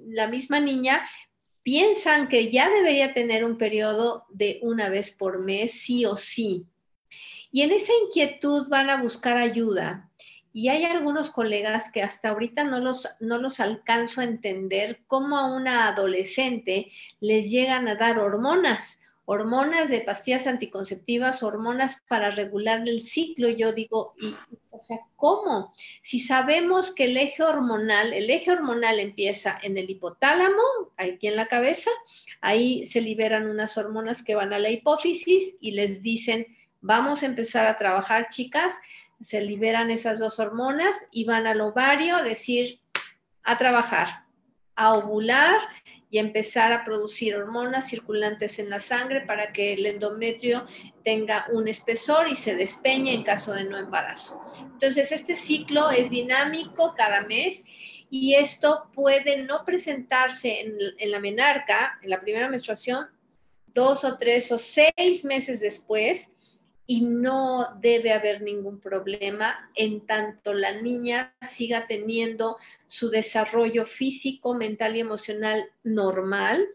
la 0.08 0.28
misma 0.28 0.60
niña 0.60 1.08
piensan 1.62 2.28
que 2.28 2.50
ya 2.50 2.68
debería 2.68 3.14
tener 3.14 3.46
un 3.46 3.56
periodo 3.56 4.26
de 4.28 4.58
una 4.60 4.90
vez 4.90 5.10
por 5.10 5.38
mes, 5.38 5.72
sí 5.72 6.04
o 6.04 6.18
sí. 6.18 6.66
Y 7.52 7.62
en 7.62 7.72
esa 7.72 7.92
inquietud 8.06 8.68
van 8.68 8.90
a 8.90 9.02
buscar 9.02 9.36
ayuda. 9.36 10.08
Y 10.52 10.68
hay 10.68 10.84
algunos 10.84 11.30
colegas 11.30 11.92
que 11.92 12.02
hasta 12.02 12.30
ahorita 12.30 12.64
no 12.64 12.80
los, 12.80 13.08
no 13.20 13.38
los 13.38 13.60
alcanzo 13.60 14.20
a 14.20 14.24
entender 14.24 15.00
cómo 15.06 15.38
a 15.38 15.54
una 15.54 15.88
adolescente 15.88 16.90
les 17.20 17.50
llegan 17.50 17.86
a 17.86 17.94
dar 17.94 18.18
hormonas, 18.18 18.98
hormonas 19.26 19.90
de 19.90 20.00
pastillas 20.00 20.48
anticonceptivas, 20.48 21.44
hormonas 21.44 22.02
para 22.08 22.32
regular 22.32 22.82
el 22.88 23.04
ciclo. 23.04 23.48
Yo 23.48 23.72
digo, 23.72 24.14
o 24.70 24.80
sea, 24.80 24.98
¿cómo? 25.14 25.72
Si 26.02 26.18
sabemos 26.18 26.92
que 26.92 27.04
el 27.04 27.16
eje 27.16 27.44
hormonal, 27.44 28.12
el 28.12 28.28
eje 28.28 28.50
hormonal 28.50 28.98
empieza 28.98 29.56
en 29.62 29.78
el 29.78 29.88
hipotálamo, 29.88 30.62
aquí 30.96 31.28
en 31.28 31.36
la 31.36 31.46
cabeza, 31.46 31.90
ahí 32.40 32.86
se 32.86 33.00
liberan 33.00 33.48
unas 33.48 33.78
hormonas 33.78 34.24
que 34.24 34.34
van 34.34 34.52
a 34.52 34.58
la 34.58 34.70
hipófisis 34.70 35.54
y 35.60 35.72
les 35.72 36.02
dicen, 36.02 36.48
Vamos 36.80 37.22
a 37.22 37.26
empezar 37.26 37.66
a 37.66 37.76
trabajar, 37.76 38.28
chicas. 38.30 38.74
Se 39.22 39.40
liberan 39.42 39.90
esas 39.90 40.18
dos 40.18 40.40
hormonas 40.40 40.96
y 41.10 41.24
van 41.24 41.46
al 41.46 41.60
ovario, 41.60 42.16
a 42.16 42.22
decir, 42.22 42.80
a 43.42 43.58
trabajar, 43.58 44.24
a 44.76 44.94
ovular 44.94 45.58
y 46.08 46.18
empezar 46.18 46.72
a 46.72 46.84
producir 46.84 47.36
hormonas 47.36 47.88
circulantes 47.88 48.58
en 48.58 48.68
la 48.68 48.80
sangre 48.80 49.20
para 49.20 49.52
que 49.52 49.74
el 49.74 49.86
endometrio 49.86 50.66
tenga 51.04 51.46
un 51.52 51.68
espesor 51.68 52.28
y 52.28 52.34
se 52.34 52.56
despeñe 52.56 53.12
en 53.12 53.22
caso 53.22 53.52
de 53.52 53.64
no 53.64 53.78
embarazo. 53.78 54.42
Entonces, 54.60 55.12
este 55.12 55.36
ciclo 55.36 55.90
es 55.90 56.10
dinámico 56.10 56.94
cada 56.96 57.22
mes 57.22 57.64
y 58.10 58.34
esto 58.34 58.90
puede 58.92 59.44
no 59.44 59.64
presentarse 59.64 60.62
en, 60.62 60.76
en 60.98 61.10
la 61.12 61.20
menarca, 61.20 61.98
en 62.02 62.10
la 62.10 62.20
primera 62.20 62.48
menstruación, 62.48 63.06
dos 63.68 64.02
o 64.02 64.18
tres 64.18 64.50
o 64.50 64.58
seis 64.58 65.24
meses 65.24 65.60
después, 65.60 66.28
y 66.90 67.02
no 67.02 67.78
debe 67.80 68.12
haber 68.12 68.42
ningún 68.42 68.80
problema 68.80 69.70
en 69.76 70.04
tanto 70.06 70.54
la 70.54 70.82
niña 70.82 71.36
siga 71.48 71.86
teniendo 71.86 72.56
su 72.88 73.10
desarrollo 73.10 73.86
físico, 73.86 74.54
mental 74.54 74.96
y 74.96 74.98
emocional 74.98 75.70
normal. 75.84 76.66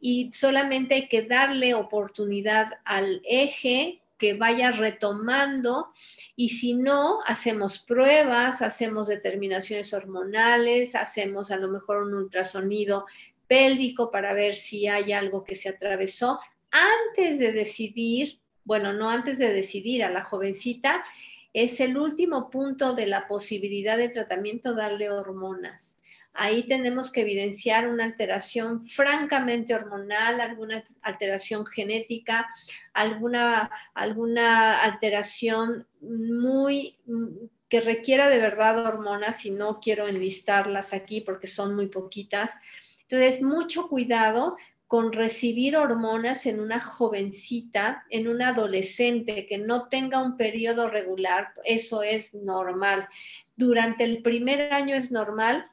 Y 0.00 0.30
solamente 0.32 0.94
hay 0.94 1.08
que 1.08 1.22
darle 1.22 1.74
oportunidad 1.74 2.68
al 2.84 3.22
eje 3.24 4.00
que 4.18 4.34
vaya 4.34 4.70
retomando 4.70 5.88
y 6.36 6.50
si 6.50 6.74
no, 6.74 7.18
hacemos 7.26 7.80
pruebas, 7.80 8.62
hacemos 8.62 9.08
determinaciones 9.08 9.92
hormonales, 9.92 10.94
hacemos 10.94 11.50
a 11.50 11.56
lo 11.56 11.66
mejor 11.66 12.04
un 12.04 12.14
ultrasonido 12.14 13.04
pélvico 13.48 14.12
para 14.12 14.32
ver 14.32 14.54
si 14.54 14.86
hay 14.86 15.10
algo 15.10 15.42
que 15.42 15.56
se 15.56 15.70
atravesó 15.70 16.38
antes 16.70 17.40
de 17.40 17.50
decidir 17.50 18.38
bueno, 18.70 18.92
no 18.92 19.10
antes 19.10 19.36
de 19.38 19.52
decidir 19.52 20.04
a 20.04 20.10
la 20.10 20.22
jovencita, 20.22 21.02
es 21.52 21.80
el 21.80 21.98
último 21.98 22.50
punto 22.50 22.94
de 22.94 23.08
la 23.08 23.26
posibilidad 23.26 23.98
de 23.98 24.10
tratamiento 24.10 24.76
darle 24.76 25.10
hormonas. 25.10 25.98
Ahí 26.34 26.68
tenemos 26.68 27.10
que 27.10 27.22
evidenciar 27.22 27.88
una 27.88 28.04
alteración 28.04 28.86
francamente 28.86 29.74
hormonal, 29.74 30.40
alguna 30.40 30.84
alteración 31.02 31.66
genética, 31.66 32.48
alguna, 32.92 33.72
alguna 33.92 34.80
alteración 34.84 35.88
muy 36.00 36.96
que 37.68 37.80
requiera 37.80 38.28
de 38.28 38.38
verdad 38.38 38.86
hormonas 38.86 39.44
y 39.46 39.50
no 39.50 39.80
quiero 39.80 40.06
enlistarlas 40.06 40.92
aquí 40.92 41.22
porque 41.22 41.48
son 41.48 41.74
muy 41.74 41.88
poquitas. 41.88 42.52
Entonces, 43.08 43.42
mucho 43.42 43.88
cuidado 43.88 44.56
con 44.90 45.12
recibir 45.12 45.76
hormonas 45.76 46.46
en 46.46 46.58
una 46.58 46.80
jovencita, 46.80 48.04
en 48.10 48.26
una 48.26 48.48
adolescente 48.48 49.46
que 49.46 49.56
no 49.56 49.88
tenga 49.88 50.20
un 50.20 50.36
periodo 50.36 50.90
regular, 50.90 51.52
eso 51.64 52.02
es 52.02 52.34
normal. 52.34 53.08
Durante 53.54 54.02
el 54.02 54.20
primer 54.20 54.72
año 54.72 54.96
es 54.96 55.12
normal, 55.12 55.70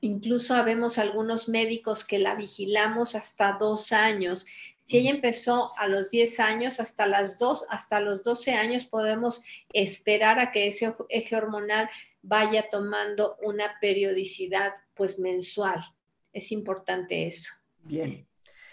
incluso 0.00 0.52
habemos 0.52 0.98
algunos 0.98 1.48
médicos 1.48 2.04
que 2.04 2.18
la 2.18 2.34
vigilamos 2.34 3.14
hasta 3.14 3.52
dos 3.52 3.92
años. 3.92 4.46
Si 4.84 4.98
ella 4.98 5.10
empezó 5.10 5.70
a 5.78 5.86
los 5.86 6.10
10 6.10 6.40
años, 6.40 6.80
hasta, 6.80 7.06
las 7.06 7.38
dos, 7.38 7.66
hasta 7.70 8.00
los 8.00 8.24
12 8.24 8.54
años 8.54 8.86
podemos 8.86 9.44
esperar 9.72 10.40
a 10.40 10.50
que 10.50 10.66
ese 10.66 10.92
eje 11.08 11.36
hormonal 11.36 11.88
vaya 12.20 12.68
tomando 12.68 13.36
una 13.44 13.78
periodicidad 13.80 14.72
pues 14.94 15.20
mensual. 15.20 15.84
Es 16.32 16.50
importante 16.50 17.28
eso. 17.28 17.52
Bien. 17.84 18.26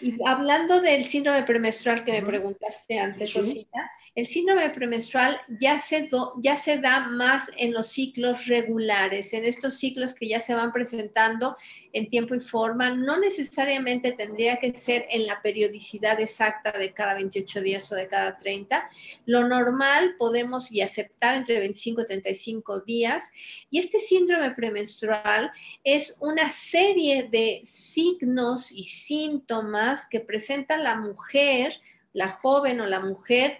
Y 0.04 0.18
hablando 0.26 0.82
del 0.82 1.06
síndrome 1.06 1.44
premenstrual 1.44 2.04
que 2.04 2.12
me 2.12 2.22
preguntaste 2.22 2.98
antes, 2.98 3.32
Rosita, 3.32 3.90
el 4.14 4.26
síndrome 4.26 4.68
premenstrual 4.68 5.40
ya 5.48 5.78
se, 5.78 6.10
ya 6.42 6.58
se 6.58 6.76
da 6.76 7.08
más 7.08 7.50
en 7.56 7.72
los 7.72 7.88
ciclos 7.88 8.46
regulares, 8.46 9.32
en 9.32 9.46
estos 9.46 9.78
ciclos 9.78 10.12
que 10.12 10.28
ya 10.28 10.40
se 10.40 10.54
van 10.54 10.72
presentando 10.72 11.56
en 11.94 12.10
tiempo 12.10 12.34
y 12.34 12.40
forma. 12.40 12.90
No 12.90 13.18
necesariamente 13.18 14.12
tendría 14.12 14.58
que 14.58 14.74
ser 14.74 15.06
en 15.10 15.26
la 15.26 15.40
periodicidad 15.40 16.20
exacta 16.20 16.72
de 16.72 16.92
cada 16.92 17.14
28 17.14 17.62
días 17.62 17.90
o 17.92 17.94
de 17.94 18.08
cada 18.08 18.36
30. 18.36 18.90
Lo 19.26 19.46
normal 19.46 20.16
podemos 20.18 20.70
y 20.72 20.82
aceptar 20.82 21.36
entre 21.36 21.60
25 21.60 22.02
y 22.02 22.06
35 22.06 22.80
días. 22.80 23.30
Y 23.70 23.78
este 23.78 24.00
síndrome 24.00 24.50
premenstrual 24.50 25.52
es 25.84 26.16
una 26.20 26.50
serie 26.50 27.28
de 27.30 27.62
signos 27.64 28.72
y 28.72 28.86
síntomas 28.86 30.06
que 30.10 30.18
presenta 30.18 30.76
la 30.76 30.96
mujer, 30.96 31.74
la 32.12 32.28
joven 32.28 32.80
o 32.80 32.86
la 32.86 33.00
mujer 33.00 33.58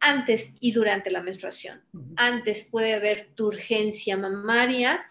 antes 0.00 0.54
y 0.60 0.72
durante 0.72 1.10
la 1.10 1.22
menstruación. 1.22 1.82
Antes 2.16 2.64
puede 2.64 2.94
haber 2.94 3.28
turgencia 3.34 4.16
mamaria, 4.16 5.06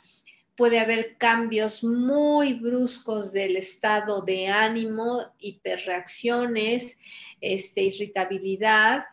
puede 0.56 0.80
haber 0.80 1.18
cambios 1.18 1.84
muy 1.84 2.54
bruscos 2.54 3.34
del 3.34 3.58
estado 3.58 4.22
de 4.22 4.48
ánimo, 4.48 5.34
hiperreacciones, 5.40 6.98
este, 7.42 7.82
irritabilidad, 7.82 9.04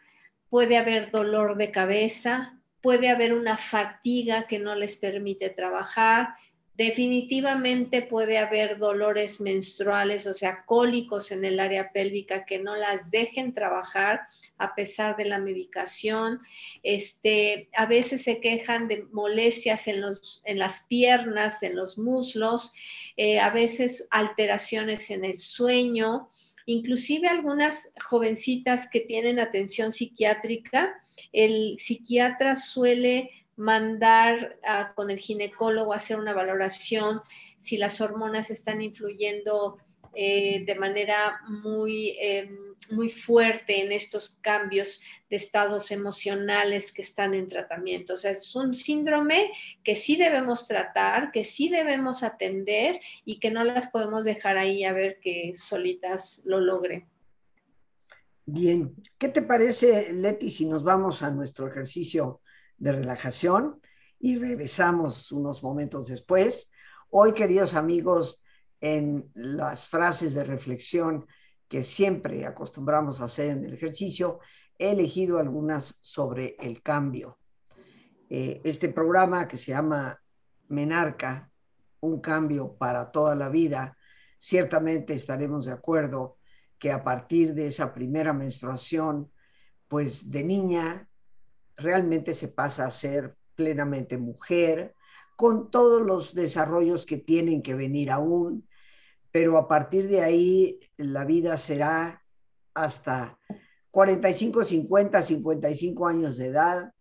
puede 0.48 0.76
haber 0.76 1.10
dolor 1.10 1.56
de 1.56 1.70
cabeza, 1.70 2.60
puede 2.80 3.08
haber 3.08 3.32
una 3.34 3.56
fatiga 3.58 4.46
que 4.46 4.58
no 4.58 4.74
les 4.74 4.96
permite 4.96 5.50
trabajar, 5.50 6.34
Definitivamente 6.84 8.02
puede 8.02 8.38
haber 8.38 8.76
dolores 8.76 9.40
menstruales, 9.40 10.26
o 10.26 10.34
sea, 10.34 10.64
cólicos 10.66 11.30
en 11.30 11.44
el 11.44 11.60
área 11.60 11.92
pélvica 11.92 12.44
que 12.44 12.58
no 12.58 12.74
las 12.74 13.08
dejen 13.12 13.54
trabajar 13.54 14.22
a 14.58 14.74
pesar 14.74 15.16
de 15.16 15.26
la 15.26 15.38
medicación. 15.38 16.40
Este, 16.82 17.68
a 17.76 17.86
veces 17.86 18.24
se 18.24 18.40
quejan 18.40 18.88
de 18.88 19.06
molestias 19.12 19.86
en, 19.86 20.00
los, 20.00 20.42
en 20.44 20.58
las 20.58 20.84
piernas, 20.88 21.62
en 21.62 21.76
los 21.76 21.98
muslos, 21.98 22.72
eh, 23.16 23.38
a 23.38 23.50
veces 23.50 24.08
alteraciones 24.10 25.08
en 25.10 25.24
el 25.24 25.38
sueño, 25.38 26.30
inclusive 26.66 27.28
algunas 27.28 27.92
jovencitas 28.04 28.90
que 28.90 28.98
tienen 28.98 29.38
atención 29.38 29.92
psiquiátrica, 29.92 31.00
el 31.32 31.76
psiquiatra 31.78 32.56
suele 32.56 33.30
mandar 33.56 34.58
con 34.94 35.10
el 35.10 35.18
ginecólogo 35.18 35.92
a 35.92 35.96
hacer 35.96 36.18
una 36.18 36.32
valoración 36.32 37.20
si 37.58 37.76
las 37.76 38.00
hormonas 38.00 38.50
están 38.50 38.82
influyendo 38.82 39.78
eh, 40.14 40.64
de 40.66 40.74
manera 40.74 41.40
muy, 41.48 42.14
em, 42.20 42.74
muy 42.90 43.08
fuerte 43.08 43.80
en 43.80 43.92
estos 43.92 44.38
cambios 44.42 45.00
de 45.30 45.36
estados 45.36 45.90
emocionales 45.90 46.92
que 46.92 47.00
están 47.00 47.32
en 47.32 47.48
tratamiento. 47.48 48.12
O 48.12 48.16
sea, 48.18 48.32
es 48.32 48.54
un 48.54 48.74
síndrome 48.74 49.50
que 49.82 49.96
sí 49.96 50.16
debemos 50.16 50.66
tratar, 50.66 51.32
que 51.32 51.46
sí 51.46 51.70
debemos 51.70 52.22
atender 52.22 53.00
y 53.24 53.38
que 53.38 53.50
no 53.50 53.64
las 53.64 53.88
podemos 53.88 54.24
dejar 54.24 54.58
ahí 54.58 54.84
a 54.84 54.92
ver 54.92 55.18
que 55.18 55.54
solitas 55.56 56.42
lo 56.44 56.60
logren. 56.60 57.08
Bien, 58.44 58.94
¿qué 59.16 59.30
te 59.30 59.40
parece, 59.40 60.12
Leti, 60.12 60.50
si 60.50 60.66
nos 60.66 60.84
vamos 60.84 61.22
a 61.22 61.30
nuestro 61.30 61.68
ejercicio 61.68 62.41
de 62.82 62.90
relajación 62.90 63.80
y 64.18 64.38
regresamos 64.38 65.30
unos 65.30 65.62
momentos 65.62 66.08
después. 66.08 66.68
Hoy, 67.10 67.32
queridos 67.32 67.74
amigos, 67.74 68.42
en 68.80 69.30
las 69.34 69.86
frases 69.86 70.34
de 70.34 70.42
reflexión 70.42 71.24
que 71.68 71.84
siempre 71.84 72.44
acostumbramos 72.44 73.20
a 73.20 73.26
hacer 73.26 73.50
en 73.50 73.64
el 73.64 73.74
ejercicio, 73.74 74.40
he 74.76 74.90
elegido 74.90 75.38
algunas 75.38 75.96
sobre 76.00 76.56
el 76.58 76.82
cambio. 76.82 77.38
eh, 78.28 78.60
este 78.64 78.88
programa 78.88 79.46
que 79.46 79.58
se 79.58 79.72
llama 79.72 80.20
Menarca, 80.68 81.52
un 82.00 82.20
cambio 82.20 82.74
para 82.76 83.12
toda 83.12 83.36
la 83.36 83.48
vida, 83.48 83.96
ciertamente 84.38 85.14
estaremos 85.14 85.66
de 85.66 85.72
acuerdo 85.72 86.38
que 86.80 86.90
a 86.90 87.04
partir 87.04 87.54
de 87.54 87.66
esa 87.66 87.94
primera 87.94 88.32
menstruación, 88.32 89.30
pues 89.86 90.30
de 90.30 90.42
niña 90.42 91.08
realmente 91.76 92.34
se 92.34 92.48
pasa 92.48 92.86
a 92.86 92.90
ser 92.90 93.36
plenamente 93.54 94.18
mujer, 94.18 94.94
con 95.36 95.70
todos 95.70 96.02
los 96.02 96.34
desarrollos 96.34 97.06
que 97.06 97.16
tienen 97.16 97.62
que 97.62 97.74
venir 97.74 98.10
aún, 98.10 98.68
pero 99.30 99.58
a 99.58 99.66
partir 99.66 100.08
de 100.08 100.22
ahí 100.22 100.80
la 100.96 101.24
vida 101.24 101.56
será 101.56 102.22
hasta 102.74 103.38
45, 103.90 104.64
50, 104.64 105.22
55 105.22 106.06
años 106.06 106.36
de 106.36 106.46
edad, 106.46 106.94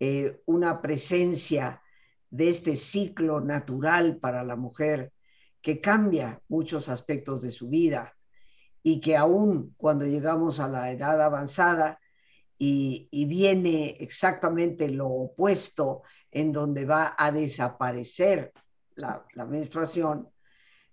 eh, 0.00 0.40
una 0.46 0.80
presencia 0.80 1.82
de 2.30 2.48
este 2.48 2.76
ciclo 2.76 3.40
natural 3.40 4.16
para 4.16 4.42
la 4.42 4.56
mujer 4.56 5.12
que 5.60 5.80
cambia 5.80 6.40
muchos 6.48 6.88
aspectos 6.88 7.42
de 7.42 7.50
su 7.50 7.68
vida 7.68 8.14
y 8.82 9.00
que 9.00 9.16
aún 9.16 9.74
cuando 9.76 10.06
llegamos 10.06 10.58
a 10.58 10.68
la 10.68 10.90
edad 10.90 11.20
avanzada 11.20 12.00
y, 12.64 13.26
viene 13.26 13.96
exactamente 13.98 14.88
lo 14.88 15.08
opuesto 15.08 16.02
en 16.30 16.52
donde 16.52 16.84
va 16.84 17.16
a 17.18 17.32
desaparecer 17.32 18.52
la, 18.94 19.26
la 19.34 19.46
menstruación, 19.46 20.28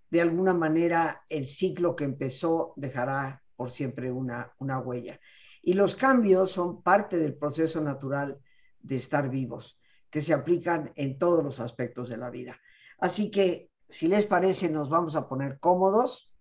de 0.09 0.21
alguna 0.21 0.55
manera 0.55 1.25
el 1.29 1.47
ciclo 1.47 1.95
que 1.95 2.05
empezó 2.05 2.73
dejará 2.75 3.43
por 3.55 3.69
siempre 3.69 4.11
una, 4.11 4.51
una 4.57 4.79
huella. 4.79 5.19
Y 5.61 5.73
los 5.73 5.93
cambios 5.93 6.49
son 6.49 6.81
parte 6.81 7.17
del 7.19 7.35
proceso 7.35 7.79
natural 7.81 8.39
de 8.79 8.95
estar 8.95 9.29
vivos, 9.29 9.79
que 10.09 10.21
se 10.21 10.33
aplican 10.33 10.91
en 10.95 11.19
todos 11.19 11.43
los 11.43 11.59
aspectos 11.59 12.09
de 12.09 12.17
la 12.17 12.31
vida. 12.31 12.59
Así 12.97 13.29
que, 13.29 13.69
si 13.87 14.07
les 14.07 14.25
parece, 14.25 14.69
nos 14.69 14.89
vamos 14.89 15.15
a 15.15 15.27
poner 15.27 15.59
cómodos, 15.59 16.33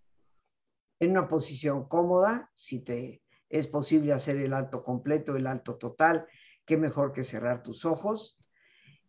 en 1.00 1.10
una 1.10 1.28
posición 1.28 1.86
cómoda, 1.86 2.50
si 2.54 2.80
te 2.80 3.22
es 3.48 3.66
posible 3.66 4.12
hacer 4.12 4.36
el 4.36 4.52
alto 4.52 4.82
completo, 4.82 5.36
el 5.36 5.46
alto 5.46 5.76
total, 5.76 6.26
qué 6.64 6.76
mejor 6.76 7.12
que 7.12 7.24
cerrar 7.24 7.62
tus 7.62 7.84
ojos. 7.84 8.38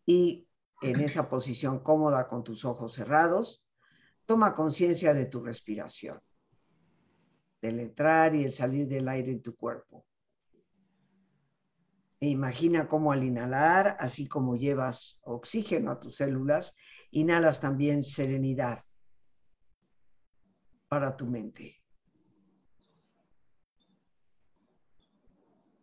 Y 0.06 0.48
en 0.82 1.02
esa 1.02 1.30
posición 1.30 1.80
cómoda 1.80 2.28
con 2.28 2.44
tus 2.44 2.66
ojos 2.66 2.94
cerrados, 2.94 3.64
toma 4.26 4.54
conciencia 4.54 5.14
de 5.14 5.26
tu 5.26 5.44
respiración 5.44 6.20
del 7.62 7.80
entrar 7.80 8.36
y 8.36 8.44
el 8.44 8.54
salir 8.54 8.88
del 8.88 9.08
aire 9.10 9.32
en 9.32 9.42
tu 9.42 9.56
cuerpo. 9.56 10.06
E 12.22 12.28
imagina 12.28 12.88
cómo 12.88 13.12
al 13.12 13.24
inhalar, 13.24 13.98
así 14.00 14.28
como 14.28 14.56
llevas 14.56 15.20
oxígeno 15.24 15.92
a 15.92 16.00
tus 16.00 16.18
células, 16.18 16.76
inhalas 17.12 17.62
también 17.62 18.04
serenidad 18.04 18.84
para 20.90 21.16
tu 21.16 21.26
mente. 21.26 21.79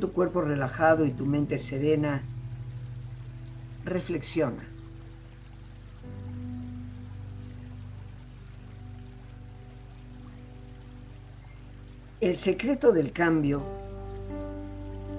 Tu 0.00 0.12
cuerpo 0.12 0.42
relajado 0.42 1.04
y 1.06 1.10
tu 1.10 1.26
mente 1.26 1.58
serena, 1.58 2.22
reflexiona. 3.84 4.62
El 12.20 12.36
secreto 12.36 12.92
del 12.92 13.12
cambio 13.12 13.62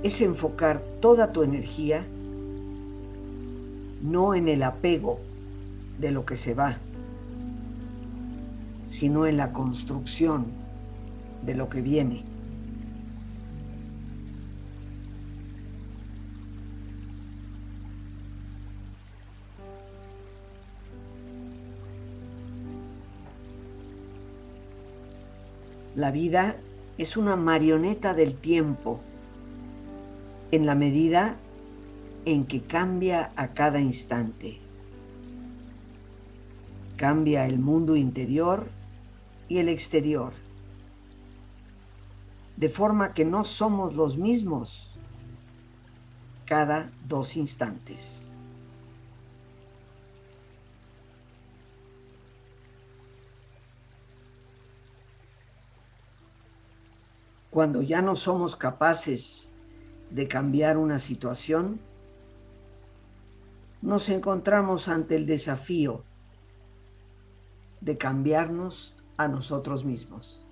es 0.03 0.21
enfocar 0.21 0.81
toda 1.01 1.33
tu 1.33 1.43
energía 1.43 2.05
no 4.01 4.33
en 4.33 4.47
el 4.47 4.63
apego 4.63 5.19
de 5.99 6.11
lo 6.11 6.25
que 6.25 6.37
se 6.37 6.53
va, 6.53 6.77
sino 8.87 9.25
en 9.25 9.35
la 9.35 9.51
construcción 9.51 10.45
de 11.45 11.55
lo 11.55 11.69
que 11.69 11.81
viene. 11.81 12.28
La 25.99 26.11
vida 26.11 26.55
es 26.97 27.17
una 27.17 27.35
marioneta 27.35 28.13
del 28.13 28.33
tiempo 28.33 29.01
en 30.49 30.65
la 30.65 30.73
medida 30.73 31.35
en 32.23 32.45
que 32.45 32.61
cambia 32.61 33.33
a 33.35 33.49
cada 33.49 33.81
instante. 33.81 34.61
Cambia 36.95 37.45
el 37.45 37.59
mundo 37.59 37.97
interior 37.97 38.69
y 39.49 39.57
el 39.57 39.67
exterior, 39.67 40.31
de 42.55 42.69
forma 42.69 43.13
que 43.13 43.25
no 43.25 43.43
somos 43.43 43.93
los 43.93 44.17
mismos 44.17 44.97
cada 46.45 46.89
dos 47.09 47.35
instantes. 47.35 48.28
Cuando 57.49 57.81
ya 57.81 58.01
no 58.01 58.15
somos 58.15 58.55
capaces 58.55 59.49
de 60.11 60.27
cambiar 60.27 60.77
una 60.77 60.99
situación, 60.99 61.79
nos 63.81 64.09
encontramos 64.09 64.87
ante 64.87 65.15
el 65.15 65.25
desafío 65.25 66.03
de 67.81 67.97
cambiarnos 67.97 68.95
a 69.17 69.27
nosotros 69.27 69.85
mismos. 69.85 70.45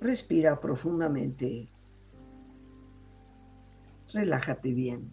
Respira 0.00 0.60
profundamente. 0.60 1.68
Relájate 4.12 4.72
bien. 4.72 5.12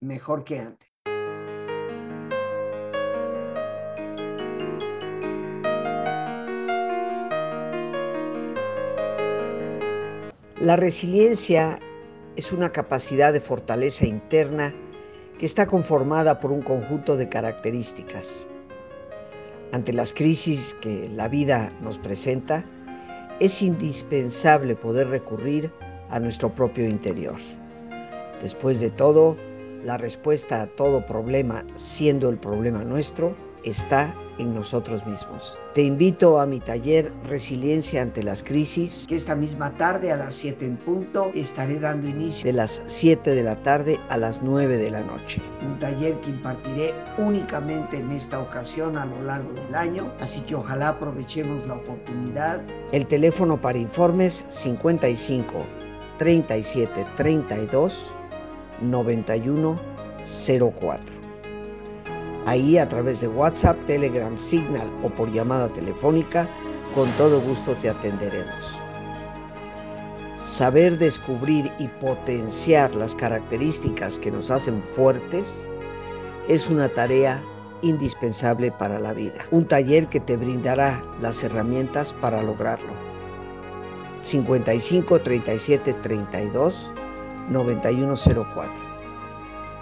mejor 0.00 0.44
que 0.44 0.60
antes. 0.60 0.88
La 10.60 10.76
resiliencia 10.76 11.78
es 12.36 12.50
una 12.50 12.72
capacidad 12.72 13.32
de 13.32 13.40
fortaleza 13.40 14.06
interna 14.06 14.72
que 15.38 15.46
está 15.46 15.66
conformada 15.66 16.40
por 16.40 16.52
un 16.52 16.62
conjunto 16.62 17.16
de 17.16 17.28
características. 17.28 18.46
Ante 19.72 19.92
las 19.92 20.14
crisis 20.14 20.74
que 20.80 21.08
la 21.10 21.28
vida 21.28 21.70
nos 21.82 21.98
presenta, 21.98 22.64
es 23.40 23.60
indispensable 23.60 24.76
poder 24.76 25.08
recurrir 25.08 25.70
a 26.08 26.20
nuestro 26.20 26.48
propio 26.48 26.88
interior. 26.88 27.36
Después 28.40 28.80
de 28.80 28.90
todo, 28.90 29.36
la 29.84 29.98
respuesta 29.98 30.62
a 30.62 30.66
todo 30.66 31.06
problema, 31.06 31.64
siendo 31.76 32.30
el 32.30 32.38
problema 32.38 32.82
nuestro, 32.84 33.36
está 33.64 34.14
en 34.38 34.54
nosotros 34.54 35.06
mismos. 35.06 35.58
Te 35.74 35.82
invito 35.82 36.40
a 36.40 36.46
mi 36.46 36.58
taller 36.60 37.12
Resiliencia 37.24 38.02
ante 38.02 38.22
las 38.22 38.42
crisis, 38.42 39.06
que 39.08 39.14
esta 39.14 39.34
misma 39.34 39.72
tarde 39.74 40.12
a 40.12 40.16
las 40.16 40.34
7 40.34 40.64
en 40.64 40.76
punto 40.76 41.30
estaré 41.34 41.78
dando 41.78 42.08
inicio 42.08 42.44
de 42.44 42.52
las 42.52 42.82
7 42.86 43.34
de 43.34 43.42
la 43.42 43.56
tarde 43.62 43.98
a 44.08 44.16
las 44.16 44.42
9 44.42 44.76
de 44.76 44.90
la 44.90 45.00
noche. 45.02 45.40
Un 45.64 45.78
taller 45.78 46.14
que 46.20 46.30
impartiré 46.30 46.94
únicamente 47.18 47.98
en 47.98 48.10
esta 48.10 48.40
ocasión 48.40 48.96
a 48.96 49.06
lo 49.06 49.22
largo 49.22 49.52
del 49.52 49.74
año, 49.74 50.12
así 50.20 50.40
que 50.42 50.54
ojalá 50.54 50.88
aprovechemos 50.88 51.66
la 51.66 51.74
oportunidad. 51.74 52.60
El 52.92 53.06
teléfono 53.06 53.60
para 53.60 53.78
informes 53.78 54.46
55 54.48 55.52
37 56.18 57.06
32 57.16 58.14
91 58.80 59.78
04. 60.58 60.98
Ahí 62.46 62.76
a 62.76 62.88
través 62.88 63.20
de 63.20 63.28
WhatsApp, 63.28 63.76
Telegram, 63.86 64.38
Signal 64.38 64.90
o 65.02 65.08
por 65.08 65.32
llamada 65.32 65.68
telefónica, 65.68 66.48
con 66.94 67.08
todo 67.12 67.40
gusto 67.40 67.74
te 67.80 67.88
atenderemos. 67.88 68.78
Saber 70.42 70.98
descubrir 70.98 71.70
y 71.78 71.88
potenciar 71.88 72.94
las 72.94 73.14
características 73.14 74.18
que 74.18 74.30
nos 74.30 74.50
hacen 74.50 74.82
fuertes 74.94 75.68
es 76.48 76.68
una 76.68 76.88
tarea 76.88 77.42
indispensable 77.82 78.70
para 78.70 78.98
la 79.00 79.12
vida. 79.14 79.44
Un 79.50 79.66
taller 79.66 80.06
que 80.08 80.20
te 80.20 80.36
brindará 80.36 81.02
las 81.20 81.42
herramientas 81.42 82.12
para 82.12 82.42
lograrlo. 82.42 82.92
55 84.22 85.20
37 85.20 85.92
32 85.94 86.92
9104. 87.50 88.72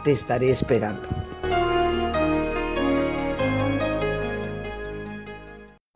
Te 0.04 0.10
estaré 0.10 0.50
esperando. 0.50 1.08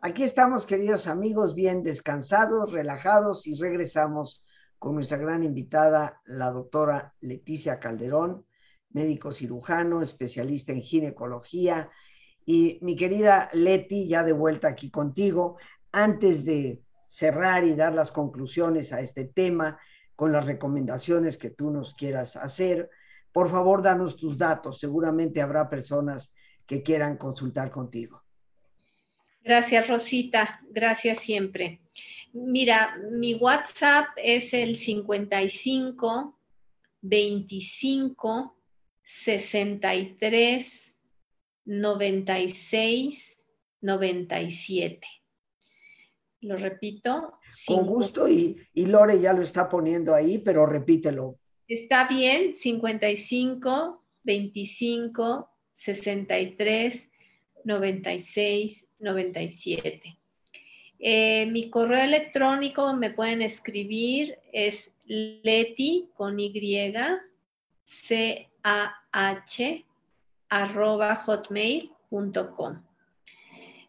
Aquí 0.00 0.22
estamos, 0.22 0.64
queridos 0.64 1.08
amigos, 1.08 1.54
bien 1.56 1.82
descansados, 1.82 2.72
relajados 2.72 3.48
y 3.48 3.56
regresamos 3.56 4.42
con 4.78 4.94
nuestra 4.94 5.18
gran 5.18 5.42
invitada, 5.42 6.20
la 6.26 6.52
doctora 6.52 7.14
Leticia 7.20 7.80
Calderón, 7.80 8.46
médico 8.90 9.32
cirujano, 9.32 10.02
especialista 10.02 10.72
en 10.72 10.82
ginecología. 10.82 11.90
Y 12.44 12.78
mi 12.82 12.94
querida 12.94 13.48
Leti, 13.52 14.06
ya 14.06 14.22
de 14.22 14.32
vuelta 14.32 14.68
aquí 14.68 14.90
contigo, 14.90 15.56
antes 15.90 16.44
de 16.44 16.80
cerrar 17.06 17.64
y 17.64 17.74
dar 17.74 17.92
las 17.92 18.12
conclusiones 18.12 18.92
a 18.92 19.00
este 19.00 19.24
tema 19.24 19.80
con 20.16 20.32
las 20.32 20.46
recomendaciones 20.46 21.36
que 21.36 21.50
tú 21.50 21.70
nos 21.70 21.94
quieras 21.94 22.36
hacer, 22.36 22.90
por 23.30 23.50
favor, 23.50 23.82
danos 23.82 24.16
tus 24.16 24.38
datos. 24.38 24.78
Seguramente 24.78 25.42
habrá 25.42 25.68
personas 25.68 26.32
que 26.66 26.82
quieran 26.82 27.18
consultar 27.18 27.70
contigo. 27.70 28.22
Gracias, 29.44 29.88
Rosita. 29.88 30.60
Gracias 30.70 31.20
siempre. 31.20 31.80
Mira, 32.32 32.98
mi 33.12 33.34
WhatsApp 33.34 34.06
es 34.16 34.52
el 34.54 34.76
55 34.76 36.36
25 37.02 38.56
63 39.02 40.94
96 41.64 43.38
97. 43.80 45.06
Lo 46.46 46.56
repito. 46.56 47.40
Con 47.66 47.86
gusto 47.86 48.28
y, 48.28 48.56
y, 48.72 48.86
Lore 48.86 49.20
ya 49.20 49.32
lo 49.32 49.42
está 49.42 49.68
poniendo 49.68 50.14
ahí, 50.14 50.38
pero 50.38 50.64
repítelo. 50.64 51.40
Está 51.66 52.06
bien, 52.06 52.54
55 52.54 54.04
25 54.22 55.50
63 55.72 57.10
96 57.64 58.84
97. 59.00 60.18
Eh, 60.98 61.46
mi 61.46 61.68
correo 61.68 62.04
electrónico 62.04 62.94
me 62.94 63.10
pueden 63.10 63.42
escribir 63.42 64.38
es 64.52 64.94
leti 65.04 66.08
con 66.14 66.38
y 66.38 66.52
c 67.84 68.48
a 68.62 68.94
h 69.10 69.84
arroba 70.48 71.16
hotmail.com. 71.16 72.82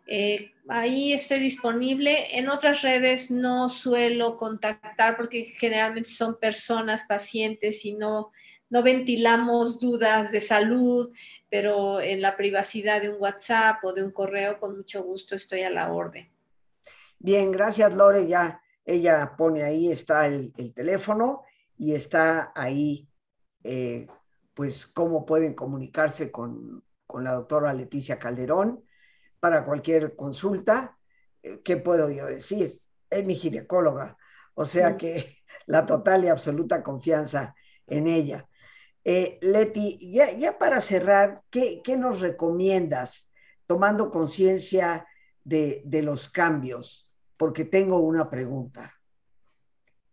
Eh, 0.08 0.52
ahí 0.70 1.14
estoy 1.14 1.40
disponible. 1.40 2.38
En 2.38 2.50
otras 2.50 2.82
redes 2.82 3.32
no 3.32 3.70
suelo 3.70 4.38
contactar 4.38 5.18
porque 5.18 5.46
generalmente 5.46 6.10
son 6.10 6.40
personas, 6.40 7.06
pacientes 7.08 7.86
y 7.86 7.94
no, 7.94 8.32
no 8.70 8.84
ventilamos 8.84 9.80
dudas 9.80 10.32
de 10.32 10.42
salud, 10.42 11.12
pero 11.50 12.02
en 12.02 12.22
la 12.22 12.36
privacidad 12.36 13.02
de 13.02 13.10
un 13.10 13.22
WhatsApp 13.22 13.84
o 13.84 13.94
de 13.94 14.04
un 14.04 14.12
correo, 14.12 14.60
con 14.60 14.78
mucho 14.78 15.04
gusto 15.04 15.36
estoy 15.36 15.62
a 15.62 15.70
la 15.70 15.92
orden. 15.92 16.30
Bien, 17.20 17.52
gracias 17.52 17.96
Lore. 17.96 18.28
Ya 18.28 18.62
ella 18.86 19.36
pone 19.38 19.64
ahí, 19.64 19.92
está 19.92 20.28
el, 20.28 20.54
teléfono 20.74 21.44
y 21.78 21.94
está 21.94 22.52
ahí, 22.56 23.08
eh, 23.64 24.08
pues, 24.54 24.88
cómo 24.88 25.26
pueden 25.26 25.54
comunicarse 25.54 26.32
con, 26.32 26.84
la 27.20 27.34
doctora 27.34 27.74
Leticia 27.74 28.20
Calderón 28.20 28.84
para 29.48 29.64
cualquier 29.64 30.14
consulta. 30.14 30.98
Eh, 31.42 31.62
¿Qué 31.64 31.78
puedo 31.78 32.10
yo 32.10 32.26
decir? 32.26 32.82
Es 33.10 33.26
mi 33.26 33.34
ginecóloga, 33.34 34.18
o 34.56 34.66
sea 34.66 34.98
que 34.98 35.38
la 35.68 35.86
total 35.86 36.26
y 36.26 36.28
absoluta 36.28 36.84
confianza 36.84 37.56
en 37.86 38.08
ella. 38.08 38.46
Eh, 39.06 39.40
Leti, 39.42 40.12
ya, 40.12 40.58
para 40.58 40.82
cerrar, 40.82 41.44
¿qué, 41.50 41.82
nos 41.98 42.20
recomiendas 42.20 43.32
tomando 43.66 44.12
conciencia 44.12 45.08
de, 45.46 45.82
de 45.86 46.02
los 46.02 46.28
cambios? 46.28 47.10
Porque 47.38 47.64
tengo 47.64 48.00
una 48.00 48.30
pregunta. 48.30 48.94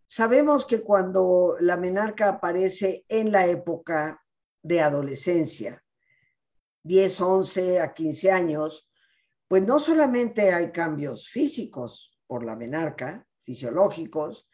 Sabemos 0.07 0.64
que 0.64 0.81
cuando 0.83 1.57
la 1.59 1.77
menarca 1.77 2.29
aparece 2.29 3.05
en 3.09 3.33
la 3.33 3.49
época 3.49 4.23
de 4.62 4.81
adolescencia, 4.81 5.83
10, 6.85 7.20
11 7.20 7.81
a 7.81 7.92
15 7.92 8.31
años, 8.31 8.88
pues 9.55 9.69
no 9.69 9.79
solamente 9.79 10.53
hay 10.53 10.73
cambios 10.73 11.29
físicos 11.29 12.19
por 12.27 12.45
la 12.45 12.57
menarca, 12.57 13.25
fisiológicos, 13.45 14.49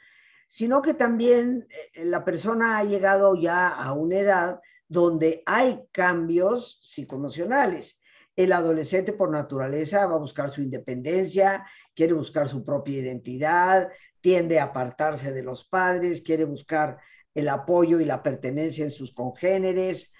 sino 0.47 0.83
que 0.83 0.93
también 0.93 1.67
eh, 1.95 2.05
la 2.05 2.23
persona 2.23 2.77
ha 2.77 2.85
llegado 2.85 3.35
ya 3.35 3.69
a 3.69 3.95
una 3.95 4.19
edad 4.19 4.61
donde 4.89 5.43
hay 5.47 5.81
cambios 5.91 6.81
psicoemocionales. 6.83 7.99
El 8.37 8.53
adolescente 8.53 9.15
por 9.15 9.31
naturaleza 9.31 10.05
va 10.05 10.17
a 10.17 10.19
buscar 10.19 10.51
su 10.51 10.61
independencia, 10.61 11.65
quiere 11.95 12.13
buscar 12.13 12.47
su 12.47 12.63
propia 12.63 12.99
identidad, 12.99 13.89
tiende 14.21 14.61
a 14.61 14.65
apartarse 14.65 15.33
de 15.33 15.43
los 15.43 15.65
padres, 15.65 16.21
quiere 16.21 16.45
buscar 16.45 16.99
el 17.33 17.49
apoyo 17.49 18.01
y 18.01 18.05
la 18.05 18.23
pertenencia 18.23 18.85
en 18.85 18.91
sus 18.91 19.15
congéneres. 19.15 20.13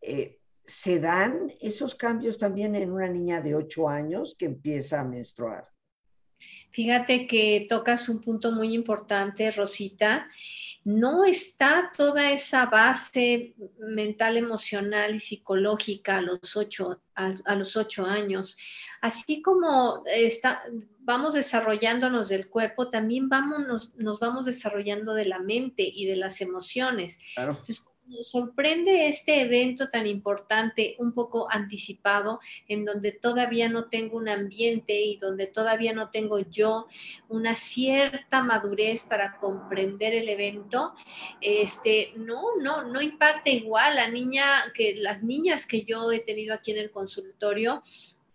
Eh, 0.00 0.40
¿Se 0.66 0.98
dan 0.98 1.52
esos 1.60 1.94
cambios 1.94 2.38
también 2.38 2.74
en 2.74 2.90
una 2.90 3.08
niña 3.08 3.40
de 3.40 3.54
8 3.54 3.88
años 3.88 4.34
que 4.36 4.46
empieza 4.46 5.00
a 5.00 5.04
menstruar? 5.04 5.68
Fíjate 6.70 7.26
que 7.26 7.66
tocas 7.68 8.08
un 8.08 8.20
punto 8.20 8.52
muy 8.52 8.74
importante, 8.74 9.50
Rosita. 9.50 10.28
No 10.84 11.24
está 11.24 11.90
toda 11.96 12.30
esa 12.30 12.66
base 12.66 13.54
mental, 13.78 14.36
emocional 14.36 15.14
y 15.14 15.20
psicológica 15.20 16.18
a 16.18 16.20
los 16.20 16.56
ocho, 16.56 17.00
a, 17.14 17.54
los 17.54 17.76
ocho 17.76 18.04
años. 18.04 18.58
Así 19.00 19.42
como 19.42 20.02
está, 20.06 20.64
vamos 20.98 21.34
desarrollándonos 21.34 22.28
del 22.28 22.48
cuerpo, 22.48 22.90
también 22.90 23.28
vamos, 23.28 23.94
nos, 23.96 24.20
vamos 24.20 24.44
desarrollando 24.46 25.14
de 25.14 25.24
la 25.24 25.38
mente 25.38 25.82
y 25.82 26.06
de 26.06 26.16
las 26.16 26.40
emociones. 26.40 27.18
Claro 27.34 27.60
sorprende 28.24 29.08
este 29.08 29.40
evento 29.42 29.90
tan 29.90 30.06
importante, 30.06 30.96
un 30.98 31.12
poco 31.12 31.48
anticipado, 31.50 32.40
en 32.68 32.84
donde 32.84 33.12
todavía 33.12 33.68
no 33.68 33.86
tengo 33.86 34.16
un 34.16 34.28
ambiente 34.28 35.00
y 35.00 35.16
donde 35.16 35.46
todavía 35.46 35.92
no 35.92 36.10
tengo 36.10 36.38
yo 36.38 36.86
una 37.28 37.54
cierta 37.54 38.42
madurez 38.42 39.04
para 39.04 39.38
comprender 39.38 40.14
el 40.14 40.28
evento, 40.28 40.94
este, 41.40 42.12
no, 42.16 42.56
no, 42.60 42.84
no 42.84 43.02
impacta 43.02 43.50
igual 43.50 43.96
la 43.96 44.08
niña 44.08 44.72
que 44.74 44.94
las 44.96 45.22
niñas 45.22 45.66
que 45.66 45.82
yo 45.82 46.10
he 46.12 46.20
tenido 46.20 46.54
aquí 46.54 46.72
en 46.72 46.78
el 46.78 46.90
consultorio 46.90 47.82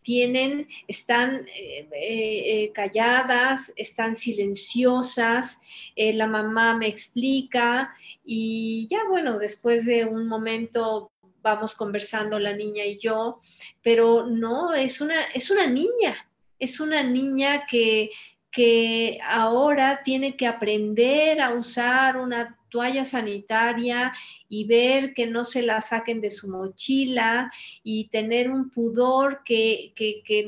tienen, 0.04 0.68
están 0.88 1.48
eh, 1.56 1.88
eh, 1.92 2.64
eh, 2.64 2.72
calladas, 2.74 3.72
están 3.76 4.16
silenciosas, 4.16 5.60
la 5.96 6.28
mamá 6.28 6.76
me 6.76 6.88
explica 6.88 7.94
y 8.26 8.88
ya 8.90 9.00
bueno, 9.08 9.38
después 9.40 9.86
de 9.86 10.06
un 10.06 10.28
momento 10.28 11.12
vamos 11.42 11.74
conversando 11.74 12.40
la 12.40 12.54
niña 12.54 12.86
y 12.86 13.00
yo, 13.00 13.40
pero 13.82 14.28
no, 14.28 14.74
es 14.74 15.02
una, 15.02 15.24
es 15.34 15.50
una 15.50 15.68
niña, 15.68 16.30
es 16.60 16.80
una 16.80 17.04
niña 17.04 17.66
que, 17.66 18.12
que 18.52 19.20
ahora 19.24 20.02
tiene 20.04 20.36
que 20.36 20.48
aprender 20.48 21.42
a 21.42 21.54
usar 21.54 22.18
una 22.18 22.58
toalla 22.72 23.06
sanitaria 23.06 24.14
y 24.50 24.66
ver 24.66 25.14
que 25.14 25.28
no 25.28 25.46
se 25.46 25.62
la 25.62 25.80
saquen 25.82 26.22
de 26.22 26.32
su 26.32 26.50
mochila 26.50 27.52
y 27.84 28.08
tener 28.08 28.50
un 28.50 28.72
pudor 28.72 29.44
que, 29.46 29.94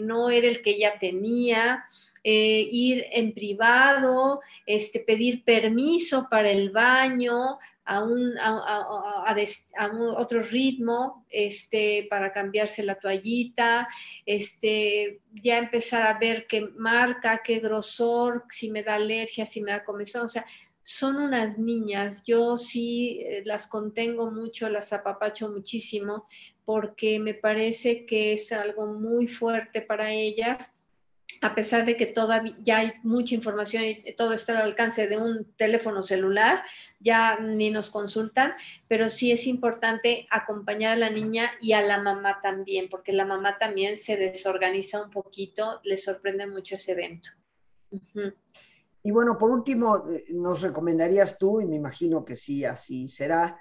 no 0.02 0.32
era 0.32 0.48
el 0.48 0.64
que 0.64 0.72
ella 0.72 0.98
tenía. 1.00 1.86
Eh, 2.26 2.70
ir 2.72 3.06
en 3.12 3.34
privado, 3.34 4.40
este, 4.66 5.02
pedir 5.02 5.44
permiso 5.44 6.28
para 6.32 6.52
el 6.52 6.70
baño, 6.70 7.60
a 7.86 8.02
un, 8.02 8.36
otro 10.16 10.42
ritmo, 10.42 11.26
este, 11.30 12.08
para 12.10 12.32
cambiarse 12.32 12.84
la 12.84 12.96
toallita, 12.96 13.88
este, 14.26 15.20
ya 15.34 15.58
empezar 15.58 16.08
a 16.08 16.18
ver 16.18 16.48
qué 16.48 16.70
marca, 16.78 17.42
qué 17.44 17.60
grosor, 17.60 18.46
si 18.50 18.72
me 18.72 18.84
da 18.84 18.96
alergia, 18.96 19.46
si 19.46 19.62
me 19.62 19.72
da 19.72 19.84
comezón, 19.84 20.26
o 20.26 20.30
sea, 20.30 20.46
son 20.84 21.16
unas 21.16 21.58
niñas, 21.58 22.22
yo 22.26 22.58
sí 22.58 23.22
eh, 23.26 23.42
las 23.46 23.68
contengo 23.68 24.32
mucho, 24.32 24.70
las 24.70 24.94
apapacho 24.94 25.50
muchísimo, 25.50 26.28
porque 26.66 27.20
me 27.20 27.34
parece 27.34 28.06
que 28.06 28.34
es 28.34 28.52
algo 28.52 28.88
muy 28.88 29.28
fuerte 29.28 29.82
para 29.82 30.12
ellas 30.12 30.74
a 31.44 31.56
pesar 31.56 31.86
de 31.86 31.98
que 31.98 32.06
todavía 32.06 32.56
ya 32.62 32.78
hay 32.80 32.94
mucha 33.04 33.36
información 33.36 33.84
y 33.84 34.14
todo 34.14 34.34
está 34.34 34.54
al 34.58 34.64
alcance 34.64 35.08
de 35.08 35.18
un 35.18 35.46
teléfono 35.56 36.02
celular, 36.02 36.64
ya 37.00 37.38
ni 37.38 37.70
nos 37.70 37.90
consultan, 37.90 38.54
pero 38.88 39.10
sí 39.10 39.32
es 39.32 39.46
importante 39.46 40.26
acompañar 40.30 40.94
a 40.94 40.98
la 40.98 41.10
niña 41.10 41.52
y 41.62 41.74
a 41.74 41.82
la 41.82 42.02
mamá 42.02 42.40
también, 42.42 42.88
porque 42.90 43.12
la 43.12 43.26
mamá 43.26 43.58
también 43.58 43.98
se 43.98 44.16
desorganiza 44.16 45.04
un 45.04 45.12
poquito, 45.12 45.82
le 45.84 45.98
sorprende 45.98 46.48
mucho 46.48 46.76
ese 46.76 46.94
evento. 46.94 47.30
Y 49.04 49.12
bueno, 49.12 49.38
por 49.38 49.52
último, 49.52 50.10
eh, 50.10 50.26
nos 50.30 50.62
recomendarías 50.62 51.38
tú, 51.38 51.60
y 51.60 51.66
me 51.66 51.76
imagino 51.76 52.24
que 52.24 52.38
sí, 52.38 52.64
así 52.64 53.10
será, 53.10 53.60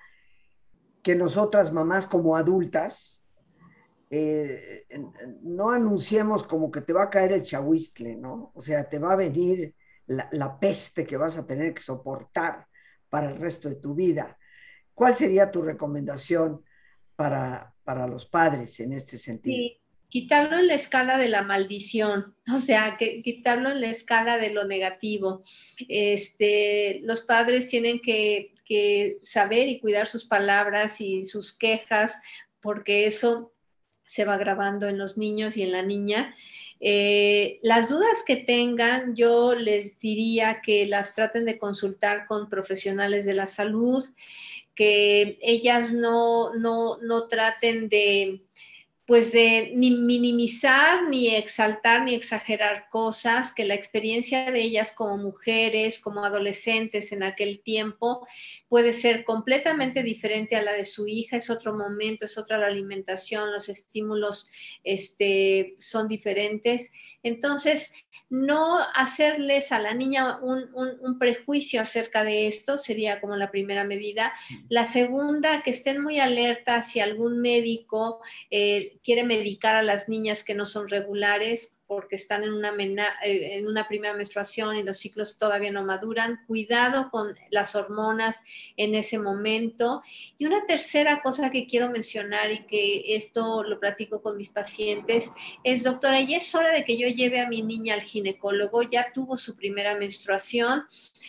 que 1.02 1.16
nosotras 1.16 1.72
mamás 1.72 2.06
como 2.06 2.36
adultas, 2.36 3.24
eh, 4.08 4.86
no 5.42 5.70
anunciemos 5.70 6.44
como 6.44 6.70
que 6.70 6.82
te 6.82 6.92
va 6.92 7.04
a 7.04 7.10
caer 7.10 7.32
el 7.32 7.42
chahuistle, 7.42 8.14
¿no? 8.16 8.52
O 8.54 8.62
sea, 8.62 8.88
te 8.88 8.98
va 8.98 9.14
a 9.14 9.16
venir 9.16 9.74
la, 10.06 10.60
peste 10.60 11.06
que 11.06 11.16
vas 11.16 11.36
a 11.38 11.46
tener 11.46 11.74
que 11.74 11.82
soportar 11.82 12.66
para 13.08 13.30
el 13.30 13.38
resto 13.38 13.68
de 13.68 13.76
tu 13.76 13.94
vida. 13.94 14.38
¿Cuál 14.94 15.14
sería 15.14 15.50
tu 15.50 15.62
recomendación 15.62 16.62
para, 17.16 17.74
para 17.82 18.06
los 18.06 18.26
padres 18.26 18.78
en 18.80 18.92
este 18.92 19.18
sentido? 19.18 19.56
Sí, 19.56 19.81
quitarlo 20.12 20.58
en 20.58 20.66
la 20.66 20.74
escala 20.74 21.16
de 21.16 21.30
la 21.30 21.40
maldición, 21.40 22.34
o 22.54 22.58
sea, 22.58 22.98
quitarlo 22.98 23.70
en 23.70 23.80
la 23.80 23.88
escala 23.88 24.36
de 24.36 24.50
lo 24.50 24.66
negativo. 24.66 25.42
Este, 25.88 27.00
los 27.04 27.22
padres 27.22 27.70
tienen 27.70 27.98
que, 27.98 28.52
que 28.66 29.20
saber 29.22 29.68
y 29.68 29.80
cuidar 29.80 30.06
sus 30.06 30.26
palabras 30.26 31.00
y 31.00 31.24
sus 31.24 31.56
quejas, 31.56 32.12
porque 32.60 33.06
eso 33.06 33.54
se 34.06 34.26
va 34.26 34.36
grabando 34.36 34.86
en 34.86 34.98
los 34.98 35.16
niños 35.16 35.56
y 35.56 35.62
en 35.62 35.72
la 35.72 35.80
niña. 35.80 36.36
Eh, 36.78 37.58
las 37.62 37.88
dudas 37.88 38.22
que 38.26 38.36
tengan, 38.36 39.16
yo 39.16 39.54
les 39.54 39.98
diría 39.98 40.60
que 40.62 40.84
las 40.84 41.14
traten 41.14 41.46
de 41.46 41.56
consultar 41.56 42.26
con 42.26 42.50
profesionales 42.50 43.24
de 43.24 43.32
la 43.32 43.46
salud, 43.46 44.04
que 44.74 45.38
ellas 45.40 45.90
no, 45.90 46.52
no, 46.52 46.98
no 46.98 47.28
traten 47.28 47.88
de 47.88 48.42
pues 49.12 49.30
de 49.30 49.72
ni 49.74 49.90
minimizar, 49.90 51.06
ni 51.06 51.28
exaltar, 51.36 52.02
ni 52.02 52.14
exagerar 52.14 52.88
cosas, 52.88 53.52
que 53.52 53.66
la 53.66 53.74
experiencia 53.74 54.50
de 54.50 54.62
ellas 54.62 54.94
como 54.94 55.18
mujeres, 55.18 55.98
como 55.98 56.24
adolescentes 56.24 57.12
en 57.12 57.22
aquel 57.22 57.60
tiempo 57.60 58.26
puede 58.70 58.94
ser 58.94 59.24
completamente 59.24 60.02
diferente 60.02 60.56
a 60.56 60.62
la 60.62 60.72
de 60.72 60.86
su 60.86 61.06
hija, 61.06 61.36
es 61.36 61.50
otro 61.50 61.74
momento, 61.74 62.24
es 62.24 62.38
otra 62.38 62.56
la 62.56 62.68
alimentación, 62.68 63.52
los 63.52 63.68
estímulos 63.68 64.50
este, 64.82 65.76
son 65.78 66.08
diferentes. 66.08 66.90
Entonces, 67.22 67.92
no 68.32 68.78
hacerles 68.94 69.72
a 69.72 69.78
la 69.78 69.92
niña 69.92 70.38
un, 70.38 71.18
prejuicio 71.18 71.82
acerca 71.82 72.24
de 72.24 72.46
esto 72.46 72.78
sería 72.78 73.20
como 73.20 73.36
la 73.36 73.50
primera 73.50 73.84
medida. 73.84 74.32
La 74.70 74.86
segunda, 74.86 75.62
que 75.62 75.70
estén 75.70 76.02
muy 76.02 76.18
alertas 76.18 76.90
si 76.90 77.00
algún 77.00 77.40
médico 77.42 78.22
eh, 78.50 78.96
quiere 79.04 79.22
medicar 79.22 79.76
a 79.76 79.82
las 79.82 80.08
niñas 80.08 80.44
que 80.44 80.54
no 80.54 80.64
son 80.64 80.88
regulares 80.88 81.76
porque 81.94 82.16
están 82.16 82.42
en 82.42 82.54
una, 82.54 82.72
eh, 83.22 83.58
en 83.58 83.66
una 83.66 83.86
primera 83.86 84.14
menstruación 84.14 84.76
y 84.76 84.82
los 84.82 84.96
ciclos 84.96 85.36
todavía 85.36 85.70
no 85.70 85.84
maduran. 85.84 86.40
Cuidado 86.46 87.10
con 87.10 87.36
las 87.50 87.74
hormonas 87.74 88.42
en 88.78 88.94
ese 88.94 89.18
momento. 89.18 90.02
Y 90.38 90.46
una 90.46 90.64
tercera 90.66 91.20
cosa 91.20 91.50
que 91.50 91.66
quiero 91.66 91.90
mencionar 91.90 92.50
y 92.50 92.64
que 92.66 93.14
esto 93.14 93.62
lo 93.62 93.78
platico 93.78 94.22
con 94.22 94.38
mis 94.38 94.48
pacientes 94.48 95.30
es, 95.64 95.82
doctora, 95.82 96.22
ya 96.22 96.38
es 96.38 96.54
hora 96.54 96.72
de 96.72 96.86
que 96.86 96.96
yo 96.96 97.08
lleve 97.08 97.40
a 97.40 97.48
mi 97.48 97.60
niña 97.60 97.92
al 97.92 98.02
ginecólogo, 98.02 98.82
ya 98.82 99.12
tuvo 99.12 99.36
su 99.36 99.54
primera 99.54 99.94
menstruación, 99.94 100.84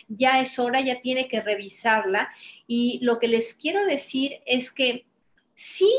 ya 0.08 0.40
es 0.40 0.58
hora, 0.58 0.80
ya 0.80 1.02
tiene 1.02 1.28
que 1.28 1.42
revisarla. 1.42 2.30
Y 2.66 3.00
lo 3.02 3.18
que 3.18 3.28
les 3.28 3.52
quiero 3.52 3.84
decir 3.84 4.40
es 4.46 4.72
que 4.72 5.04
sí 5.54 5.92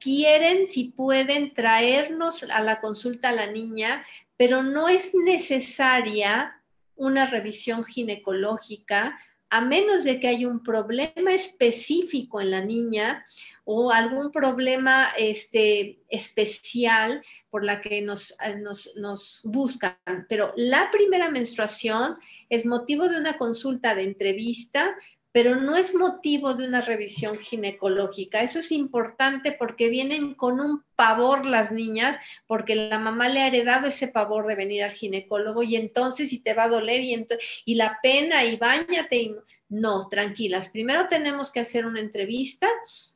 quieren, 0.00 0.68
si 0.70 0.84
pueden, 0.84 1.54
traernos 1.54 2.42
a 2.44 2.60
la 2.60 2.80
consulta 2.80 3.30
a 3.30 3.32
la 3.32 3.46
niña, 3.46 4.04
pero 4.36 4.62
no 4.62 4.88
es 4.88 5.14
necesaria 5.14 6.60
una 6.96 7.26
revisión 7.26 7.84
ginecológica 7.84 9.18
a 9.48 9.60
menos 9.60 10.02
de 10.04 10.18
que 10.18 10.28
haya 10.28 10.48
un 10.48 10.62
problema 10.62 11.32
específico 11.32 12.40
en 12.40 12.50
la 12.50 12.64
niña 12.64 13.24
o 13.64 13.92
algún 13.92 14.32
problema 14.32 15.10
este, 15.16 16.00
especial 16.08 17.22
por 17.48 17.64
la 17.64 17.80
que 17.80 18.02
nos, 18.02 18.32
eh, 18.42 18.56
nos, 18.56 18.92
nos 18.96 19.42
buscan. 19.44 19.96
Pero 20.28 20.52
la 20.56 20.90
primera 20.90 21.30
menstruación 21.30 22.16
es 22.48 22.66
motivo 22.66 23.08
de 23.08 23.18
una 23.18 23.38
consulta 23.38 23.94
de 23.94 24.02
entrevista 24.02 24.96
pero 25.36 25.54
no 25.54 25.76
es 25.76 25.94
motivo 25.94 26.54
de 26.54 26.66
una 26.66 26.80
revisión 26.80 27.36
ginecológica. 27.36 28.40
Eso 28.40 28.60
es 28.60 28.72
importante 28.72 29.52
porque 29.52 29.90
vienen 29.90 30.32
con 30.32 30.60
un 30.60 30.82
pavor 30.94 31.44
las 31.44 31.70
niñas, 31.70 32.16
porque 32.46 32.74
la 32.74 32.98
mamá 32.98 33.28
le 33.28 33.42
ha 33.42 33.48
heredado 33.48 33.86
ese 33.86 34.08
pavor 34.08 34.46
de 34.46 34.54
venir 34.54 34.82
al 34.82 34.92
ginecólogo 34.92 35.62
y 35.62 35.76
entonces 35.76 36.30
si 36.30 36.38
te 36.38 36.54
va 36.54 36.64
a 36.64 36.68
doler 36.70 37.02
y, 37.02 37.26
y 37.66 37.74
la 37.74 37.98
pena 38.02 38.46
y 38.46 38.56
bañate. 38.56 39.16
Y... 39.16 39.36
No, 39.68 40.08
tranquilas. 40.08 40.70
Primero 40.70 41.06
tenemos 41.06 41.52
que 41.52 41.60
hacer 41.60 41.84
una 41.84 42.00
entrevista 42.00 42.70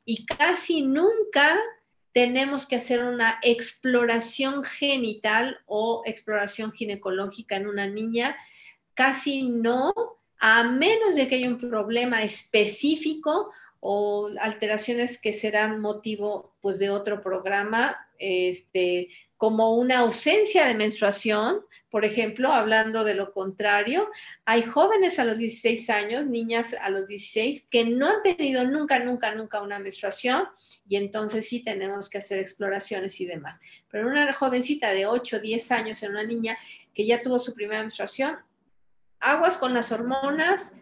y 0.04 0.26
casi 0.26 0.82
nunca 0.82 1.58
tenemos 2.12 2.66
que 2.66 2.76
hacer 2.76 3.02
una 3.02 3.38
exploración 3.40 4.62
genital 4.62 5.58
o 5.64 6.02
exploración 6.04 6.70
ginecológica 6.70 7.56
en 7.56 7.66
una 7.66 7.86
niña. 7.86 8.36
Casi 8.92 9.44
no 9.44 10.19
a 10.40 10.64
menos 10.64 11.14
de 11.14 11.28
que 11.28 11.36
haya 11.36 11.48
un 11.48 11.58
problema 11.58 12.22
específico 12.24 13.52
o 13.78 14.30
alteraciones 14.40 15.20
que 15.20 15.32
serán 15.32 15.80
motivo 15.80 16.54
pues, 16.60 16.78
de 16.78 16.90
otro 16.90 17.22
programa, 17.22 18.08
este, 18.18 19.08
como 19.36 19.74
una 19.76 20.00
ausencia 20.00 20.66
de 20.66 20.74
menstruación, 20.74 21.62
por 21.90 22.04
ejemplo, 22.04 22.52
hablando 22.52 23.04
de 23.04 23.14
lo 23.14 23.32
contrario, 23.32 24.08
hay 24.44 24.62
jóvenes 24.62 25.18
a 25.18 25.24
los 25.24 25.38
16 25.38 25.90
años, 25.90 26.26
niñas 26.26 26.74
a 26.80 26.90
los 26.90 27.06
16, 27.06 27.66
que 27.70 27.84
no 27.84 28.08
han 28.08 28.22
tenido 28.22 28.64
nunca, 28.64 28.98
nunca, 28.98 29.34
nunca 29.34 29.62
una 29.62 29.78
menstruación 29.78 30.44
y 30.86 30.96
entonces 30.96 31.48
sí 31.48 31.60
tenemos 31.60 32.10
que 32.10 32.18
hacer 32.18 32.38
exploraciones 32.38 33.20
y 33.20 33.26
demás. 33.26 33.60
Pero 33.90 34.08
una 34.08 34.32
jovencita 34.32 34.92
de 34.92 35.06
8, 35.06 35.40
10 35.40 35.70
años, 35.72 36.02
en 36.02 36.10
una 36.10 36.22
niña 36.22 36.58
que 36.94 37.06
ya 37.06 37.22
tuvo 37.22 37.38
su 37.38 37.54
primera 37.54 37.80
menstruación, 37.80 38.38
aguas 39.20 39.58
con 39.58 39.74
las 39.74 39.92
hormonas, 39.92 40.74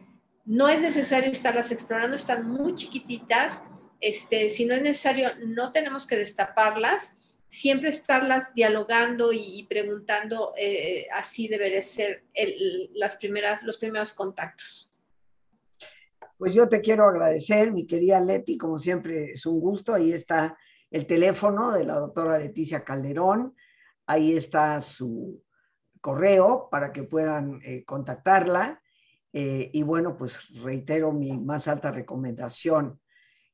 no 0.45 0.69
es 0.69 0.81
necesario 0.81 1.31
estarlas 1.31 1.71
explorando, 1.73 2.17
están 2.17 2.49
muy 2.49 2.75
chiquititas, 2.75 3.63
este, 4.01 4.49
si 4.49 4.65
no 4.65 4.75
es 4.75 4.83
necesario, 4.83 5.31
no 5.45 5.73
tenemos 5.73 6.07
que 6.07 6.17
destaparlas, 6.17 7.13
siempre 7.51 7.89
estarlas 7.89 8.55
dialogando 8.55 9.33
y, 9.33 9.67
preguntando, 9.69 10.55
eh, 10.57 11.07
así 11.13 11.49
debería 11.49 11.83
ser 11.83 12.25
las 12.95 13.17
primeras, 13.17 13.63
los 13.63 13.79
primeros 13.79 14.13
contactos. 14.13 14.93
Pues 16.37 16.55
yo 16.55 16.69
te 16.69 16.81
quiero 16.81 17.09
agradecer, 17.09 17.73
mi 17.73 17.87
querida 17.87 18.21
Leti, 18.21 18.57
como 18.57 18.79
siempre 18.79 19.33
es 19.33 19.45
un 19.45 19.61
gusto, 19.61 19.95
ahí 19.95 20.13
está 20.13 20.57
el 20.91 21.07
teléfono 21.07 21.73
de 21.73 21.85
la 21.85 21.95
doctora 21.95 22.39
Leticia 22.39 22.85
Calderón, 22.85 23.55
ahí 24.07 24.37
está 24.37 24.81
su, 24.81 25.43
correo 26.01 26.69
para 26.71 26.93
que 26.93 27.03
puedan 27.05 27.61
eh, 27.65 27.85
contactarla. 27.85 28.81
Eh, 29.33 29.71
y 29.73 29.83
bueno, 29.83 30.17
pues 30.17 30.49
reitero 30.63 31.13
mi 31.13 31.37
más 31.37 31.69
alta 31.69 31.91
recomendación. 31.91 33.01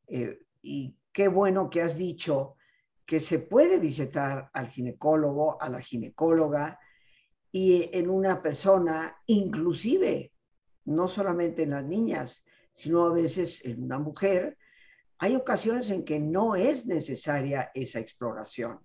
Eh, 0.07 0.39
y 0.63 0.97
qué 1.13 1.29
bueno 1.29 1.69
que 1.71 1.83
has 1.83 1.97
dicho 1.97 2.57
que 3.05 3.21
se 3.21 3.39
puede 3.39 3.79
visitar 3.79 4.51
al 4.53 4.69
ginecólogo, 4.69 5.61
a 5.61 5.69
la 5.69 5.81
ginecóloga, 5.81 6.79
y 7.53 7.91
en 7.93 8.11
una 8.11 8.43
persona, 8.43 9.17
inclusive, 9.27 10.33
no 10.87 11.07
solamente 11.07 11.63
en 11.63 11.71
las 11.71 11.85
niñas, 11.85 12.45
sino 12.73 13.07
a 13.07 13.13
veces 13.13 13.65
en 13.65 13.83
una 13.85 13.99
mujer. 13.99 14.59
Hay 15.19 15.37
ocasiones 15.37 15.91
en 15.91 16.05
que 16.05 16.19
no 16.19 16.57
es 16.57 16.87
necesaria 16.87 17.71
esa 17.75 18.01
exploración. 18.01 18.81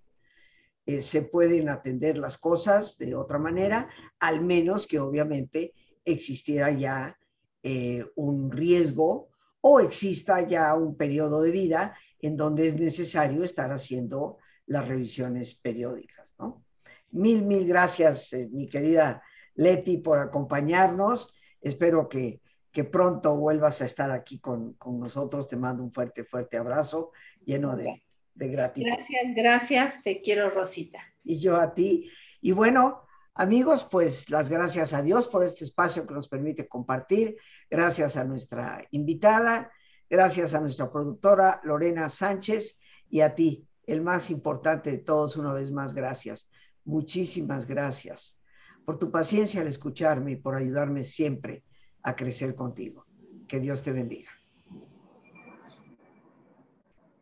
Eh, 0.86 1.00
se 1.00 1.22
pueden 1.22 1.68
atender 1.68 2.16
las 2.18 2.38
cosas 2.38 2.96
de 2.98 3.14
otra 3.14 3.38
manera, 3.38 3.88
al 4.18 4.40
menos 4.40 4.86
que 4.86 4.98
obviamente 4.98 5.74
existiera 6.04 6.70
ya 6.70 7.18
eh, 7.62 8.04
un 8.16 8.50
riesgo 8.50 9.28
o 9.60 9.80
exista 9.80 10.40
ya 10.40 10.74
un 10.74 10.96
periodo 10.96 11.42
de 11.42 11.50
vida 11.50 11.94
en 12.18 12.36
donde 12.36 12.66
es 12.66 12.78
necesario 12.78 13.44
estar 13.44 13.70
haciendo 13.70 14.38
las 14.66 14.88
revisiones 14.88 15.54
periódicas. 15.54 16.34
¿no? 16.38 16.64
Mil, 17.10 17.42
mil 17.44 17.66
gracias, 17.66 18.32
eh, 18.32 18.48
mi 18.50 18.66
querida 18.66 19.22
Leti, 19.54 19.98
por 19.98 20.18
acompañarnos. 20.18 21.34
Espero 21.60 22.08
que, 22.08 22.40
que, 22.72 22.84
pronto 22.84 23.36
vuelvas 23.36 23.82
a 23.82 23.84
estar 23.84 24.10
aquí 24.10 24.38
con, 24.38 24.74
con, 24.74 24.98
nosotros. 24.98 25.48
Te 25.48 25.56
mando 25.56 25.82
un 25.82 25.92
fuerte, 25.92 26.24
fuerte 26.24 26.56
abrazo 26.56 27.10
lleno 27.44 27.76
de, 27.76 28.02
de 28.40 28.48
gratitud. 28.48 28.88
Gracias, 28.88 29.34
gracias. 29.36 30.02
Te 30.02 30.20
quiero, 30.20 30.50
Rosita. 30.50 30.98
Y 31.22 31.38
yo 31.38 31.56
a 31.56 31.72
ti. 31.74 32.10
Y 32.40 32.50
bueno, 32.50 33.02
Amigos, 33.34 33.86
pues 33.90 34.28
las 34.28 34.50
gracias 34.50 34.92
a 34.92 35.02
Dios 35.02 35.26
por 35.26 35.44
este 35.44 35.64
espacio 35.64 36.06
que 36.06 36.12
nos 36.12 36.28
permite 36.28 36.68
compartir. 36.68 37.38
Gracias 37.70 38.16
a 38.16 38.24
nuestra 38.24 38.86
invitada, 38.90 39.70
gracias 40.10 40.52
a 40.52 40.60
nuestra 40.60 40.90
productora 40.90 41.60
Lorena 41.64 42.10
Sánchez 42.10 42.78
y 43.08 43.20
a 43.20 43.34
ti, 43.34 43.66
el 43.86 44.02
más 44.02 44.30
importante 44.30 44.90
de 44.90 44.98
todos, 44.98 45.36
una 45.36 45.54
vez 45.54 45.70
más, 45.70 45.94
gracias. 45.94 46.50
Muchísimas 46.84 47.66
gracias 47.66 48.38
por 48.84 48.98
tu 48.98 49.10
paciencia 49.10 49.62
al 49.62 49.68
escucharme 49.68 50.32
y 50.32 50.36
por 50.36 50.56
ayudarme 50.56 51.02
siempre 51.02 51.64
a 52.02 52.16
crecer 52.16 52.54
contigo. 52.54 53.06
Que 53.48 53.60
Dios 53.60 53.82
te 53.82 53.92
bendiga. 53.92 54.30